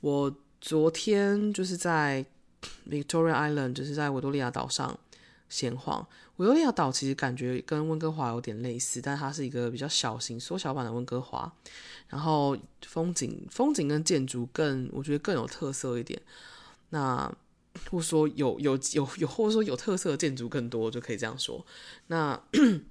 [0.00, 2.24] 我昨天就是在
[2.88, 4.98] Victoria Island，就是在维多利亚岛上
[5.48, 6.06] 闲晃。
[6.36, 11.50] 维多利亚岛其实感觉跟温哥华有点类似，但它是一个比较小型、缩小版的温哥华。
[12.08, 16.20] 然后风景、风景跟建筑更，我觉得更有特色一点。
[16.90, 17.32] 那
[17.90, 21.64] 或说有有有有，或者说有特色的建筑更多，就可以这样说。
[22.08, 22.38] 那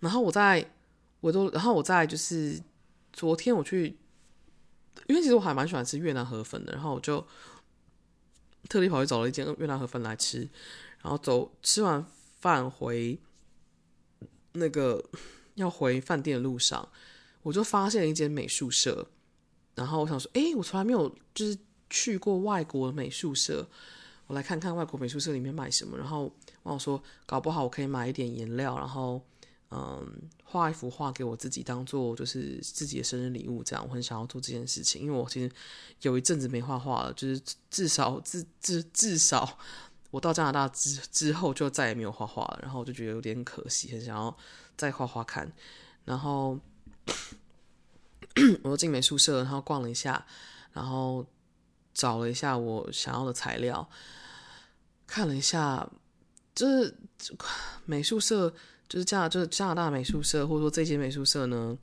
[0.00, 0.70] 然后我在
[1.20, 2.60] 我都，然后我在就是
[3.18, 3.98] 昨天我去，
[5.08, 7.26] 因为其实我还蛮喜欢吃越南河粉的，然后我就
[8.68, 10.48] 特地跑去找了一间越南河粉来吃。
[11.02, 12.06] 然后走吃完
[12.38, 13.18] 饭回
[14.52, 15.04] 那个
[15.56, 16.88] 要回饭店的路上，
[17.42, 19.08] 我就发现了一间美术社。
[19.74, 21.58] 然后我想说，诶，我从来没有就是。
[21.90, 23.66] 去过外国美术社，
[24.26, 25.96] 我来看看外国美术社里面卖什么。
[25.96, 26.30] 然后
[26.62, 29.24] 我说，搞不好我可以买一点颜料，然后
[29.70, 30.06] 嗯，
[30.44, 33.62] 画一幅画给我自己，当做就是自己的生日礼物。
[33.62, 35.50] 这样我很想要做这件事情，因为我其实
[36.02, 37.40] 有一阵子没画画了，就是
[37.70, 39.58] 至少至至至少
[40.10, 42.60] 我到加拿大之之后就再也没有画画了。
[42.62, 44.36] 然后我就觉得有点可惜，很想要
[44.76, 45.52] 再画画看。
[46.04, 46.58] 然后
[48.62, 50.26] 我就进美术社，然后逛了一下，
[50.72, 51.26] 然后。
[51.94, 53.90] 找了一下我想要的材料，
[55.04, 55.90] 看了一下，
[56.54, 56.96] 就是
[57.86, 58.54] 美术社，
[58.88, 61.76] 就是加就是加拿大美术社，或者说这些美术社呢，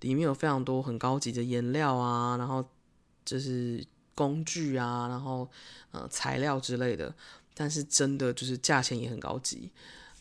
[0.00, 2.64] 里面有非常多很高级的颜料啊，然后
[3.24, 3.84] 就是
[4.14, 5.48] 工具啊，然后
[5.90, 7.14] 呃材料之类的，
[7.54, 9.70] 但是真的就是价钱也很高级，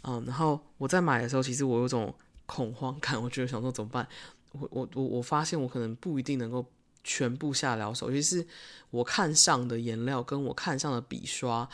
[0.03, 2.13] 嗯，然后我在买的时候，其实我有种
[2.45, 4.07] 恐慌感，我觉得想说怎么办？
[4.51, 6.65] 我我我我发现我可能不一定能够。
[7.03, 8.45] 全部下了手，尤其是
[8.91, 11.67] 我看上的颜料，跟我看上的笔刷，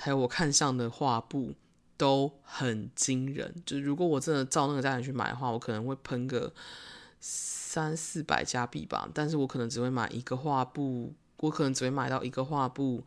[0.00, 1.54] 还有我看上的画布
[1.98, 3.54] 都很惊人。
[3.66, 6.50] 就如果我真的照那个价钱去买的话，我可能会喷个
[7.20, 9.06] 三四百加币吧。
[9.12, 13.04] 但是我可能只会买一个画布，我可能只会买到一个画布、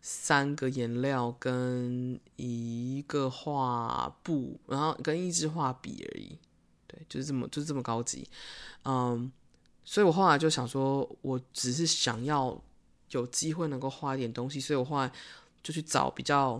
[0.00, 6.36] 三个颜料跟一个画布，然后跟一支画笔而已。
[6.88, 8.28] 对，就是这么，就是这么高级。
[8.84, 9.30] 嗯。
[9.86, 12.58] 所以我后来就想说，我只是想要
[13.10, 15.12] 有机会能够画一点东西，所以我后来
[15.62, 16.58] 就去找比较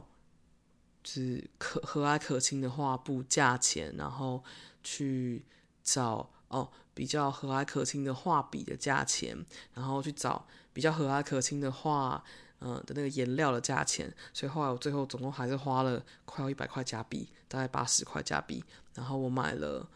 [1.05, 4.42] 就是可和蔼可亲的画布价钱，然后
[4.82, 5.44] 去
[5.84, 12.24] 找哦比较和蔼可亲的画笔的价钱，然后去找比较和蔼可亲的画
[12.59, 19.88] 嗯、的那个颜料的价钱，所以后来我最后总共还是花了快要一百块加币，大概八十块加币，然后我买了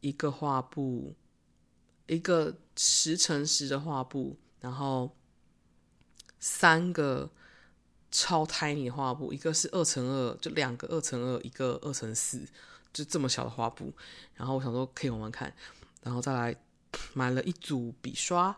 [0.00, 1.14] 一个画布。
[2.08, 5.10] 一个十乘十的画布，然后
[6.38, 7.28] 三个
[8.16, 12.40] 超 tiny 的画布，一个是二乘二，就两个二乘二，一个二乘四，
[12.92, 13.92] 就这么小的画布。
[14.34, 15.52] 然后我想说可以玩玩看，
[16.02, 16.56] 然后再来
[17.12, 18.56] 买了一组笔刷，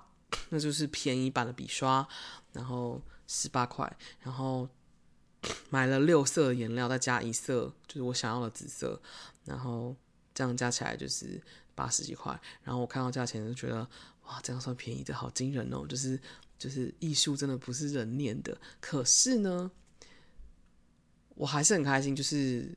[0.51, 2.07] 那就是便宜版的笔刷，
[2.53, 3.97] 然后十八块。
[4.21, 4.69] 然后
[5.71, 9.01] 买了六色颜料，再加一色，就是我想要的紫色。
[9.45, 9.97] 然后
[10.33, 11.43] 这样加起来就是。
[11.79, 13.89] 八十几块，然后我看到价钱就觉得
[14.25, 15.87] 哇，这样算便宜的，好惊人哦！
[15.87, 16.21] 就是
[16.59, 18.59] 就是艺术真的不是人念的。
[18.81, 19.71] 可是呢，
[21.37, 22.77] 我还是很开心，就是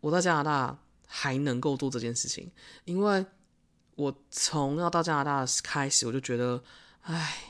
[0.00, 2.50] 我在加拿大还能够做这件事情，
[2.84, 3.24] 因为
[3.94, 6.62] 我从要到加拿大开始，我就觉得，
[7.02, 7.48] 哎。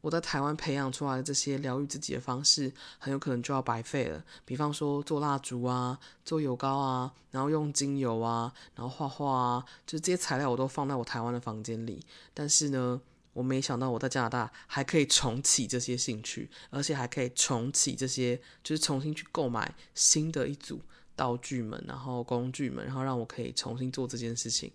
[0.00, 4.24] 我在台湾培养出来的这些疗愈自己的方式，很有可能就要白费了。
[4.44, 12.00] 比方说做蜡烛啊，做油膏啊，然后用精油啊，然后画画啊，就这些材料我都放在我台湾的房间里。
[12.32, 13.00] 但是呢，
[13.38, 20.80] 我没想到我在加拿大还可以重启这些兴趣，而且还可以重启这些，就是重新去购买新的一组
[21.14, 24.72] 道具们，然后工具们，然后让我可以重新做这件事情。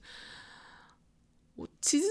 [1.56, 2.06] 我其实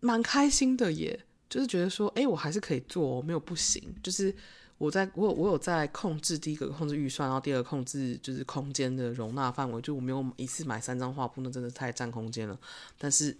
[0.00, 1.26] 蛮开心的耶。
[1.50, 3.82] 就是觉得说，哎、我还是可以做，没有不行。
[4.04, 4.32] 就是
[4.78, 9.82] 我在，我我有在控制第一个控制预算，然后第二个控制就是空间的容纳范围。
[9.82, 12.56] 就我没有一次买三张画布，那真的太占空间了。
[12.96, 13.36] 但是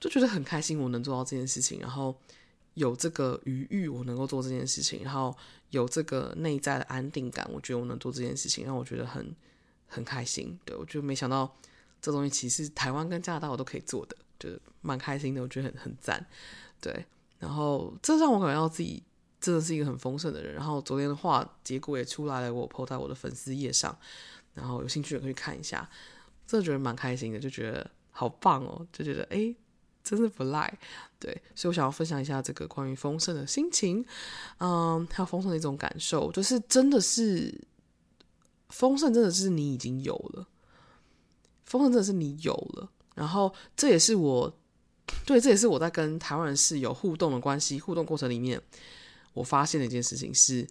[0.00, 2.16] 就觉得很开心，我能做到这件事情，然后
[2.74, 5.36] 有这个余裕，我能够做这件事情，然后
[5.70, 9.34] 有这个内在的安定感，我觉得我能做这件事情，让我觉得很
[9.86, 10.58] 很开心。
[10.64, 11.56] 对，我就没想到
[12.00, 14.16] 这东西其实台湾跟加拿大我都可以做的。
[14.38, 16.24] 就是蛮开心的，我觉得很很赞，
[16.80, 17.04] 对。
[17.40, 19.02] 然后这让我感觉到自己
[19.40, 20.54] 真的是一个很丰盛的人。
[20.54, 23.98] 然后昨天的话，结果也出来了，我 po 在我的粉丝页上，
[24.54, 25.90] 然后有兴趣的可以看一下，
[26.46, 29.52] 真的觉得蛮开心的，就觉得好棒哦，就觉得哎，
[30.16, 30.78] 真是不赖，
[31.18, 31.30] 对。
[31.54, 34.04] 所以我想要分享一下这个关于丰盛的心情，
[34.58, 37.52] 嗯，还有丰盛的一种感受，就是真的是
[38.68, 40.46] 丰盛，真的是你已经有了，
[41.64, 42.90] 丰盛真的是你有了。
[43.14, 44.56] 然后这也是我，
[45.26, 48.62] 对，这也是我在跟台湾人室友互动的关系，互动过程里面，
[49.32, 50.64] 我发现的一件事情是，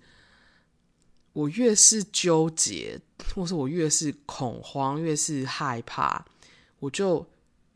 [1.34, 3.02] 我越是纠结，
[3.36, 6.26] 或是我越是恐慌，越是害怕，
[6.80, 7.28] 我就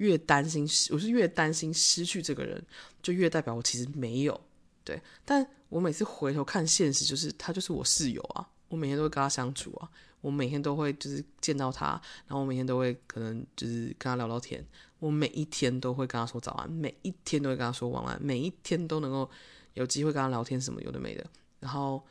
[0.01, 2.59] 越担心，我是越担心失去这个人，
[3.03, 4.41] 就越代表我其实没有，
[4.83, 4.99] 对。
[5.23, 9.87] 但我每次回头看现实，就是他就是我室友啊，我每天都会跟他相处啊。
[10.21, 14.63] 我每天都会就是见到他，然后我每天都会可能就是跟他聊聊天。
[14.97, 19.29] 我每一天都会跟他说早安，每一天都会跟他说晚安，每一天都能够
[19.73, 21.25] 有机会跟他聊天，什么有的没的。
[21.59, 22.03] 然后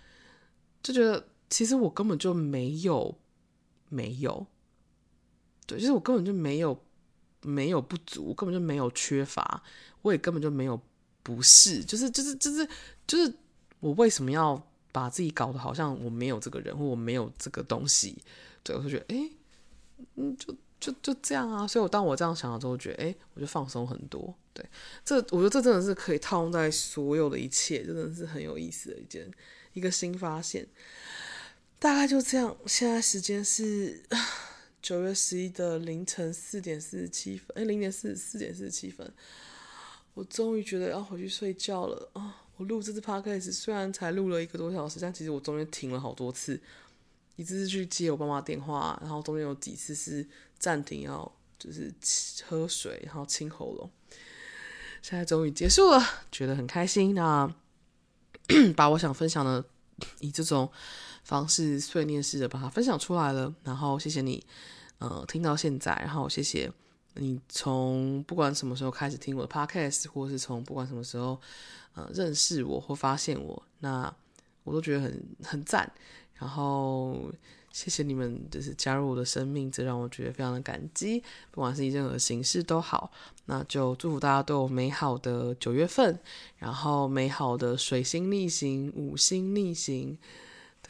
[0.83, 3.17] 就觉得其实我根本就没有
[3.89, 4.47] 没有，
[5.67, 6.81] 对，就是我根本就没有
[7.43, 9.63] 没有不足，根本就没有缺乏，
[10.03, 10.81] 我也根本就没有
[11.23, 12.69] 不是，就是就是就是
[13.07, 13.35] 就是
[13.81, 14.67] 我为什么要？
[14.93, 18.19] 把自己搞得好像我没有这个人，或我没有这个东西，
[18.65, 19.31] 对，我就觉得，哎，
[20.17, 21.65] 嗯，就就就这样啊。
[21.65, 24.35] 所以，我当我这样想了之后，觉得，哎，我就放松很多。
[24.53, 24.69] 对，
[25.05, 29.31] 这我觉得这真的是可以套用在所有的一切，真的是很有意思的一件
[29.75, 30.67] 一个新发现。
[31.79, 34.03] 大概就这样，现在时间是
[34.83, 39.13] 九月十一的凌晨四点四十七分，哎，零点四四点四十七分，
[40.15, 42.43] 我终于觉得要回去睡觉了啊。
[42.57, 46.61] 我录这次 podcast 虽然才录了一个多小时，但其实我中间停了好多次，
[47.37, 50.27] 一次是去接我爸妈电话，然后中间有几次是
[50.59, 51.93] 暂停要就是
[52.47, 53.91] 喝水，然后清喉咙。
[55.01, 57.15] 现在终于结束了，觉得很开心。
[57.15, 57.51] 那
[58.77, 59.65] 把我想分享的
[60.19, 60.71] 以这种
[61.31, 64.45] 方式碎念式的把它分享出来了，然后谢谢你，
[64.99, 66.69] 呃，听到现在，然后谢谢
[67.15, 71.41] 你从不管什么时候开始听我的 podcast，或是从不管什么时候。
[71.93, 74.15] 呃，认识我或发现我，那
[74.63, 75.91] 我都觉得很很赞。
[76.35, 77.29] 然后
[77.73, 81.21] 谢谢你们，就是加入我的生命，这让我觉得非常的感激。
[81.51, 83.11] 不管是以任何形式都好，
[83.47, 86.17] 那就祝福大家都有美好的九月份，
[86.59, 90.17] 然后美好的水星逆行、五星逆行，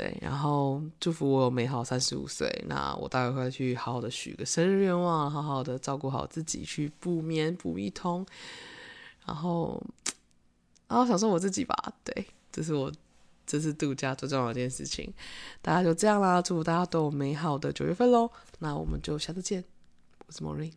[0.00, 2.48] 对，然后祝福我有美好三十五岁。
[2.66, 8.24] 那我待会会去好好的许个生日愿望，好好的照顾好自己，去补眠补一通，
[9.26, 9.82] 然后。
[10.88, 12.90] 然后想说我自己吧，对，这是我
[13.46, 15.12] 这次度假最重要的一件事情。
[15.62, 18.28] 大家就这样啦，祝福大家都有美好的九月份喽。
[18.58, 19.62] 那我们就下次见，
[20.26, 20.72] 我是 Maureen。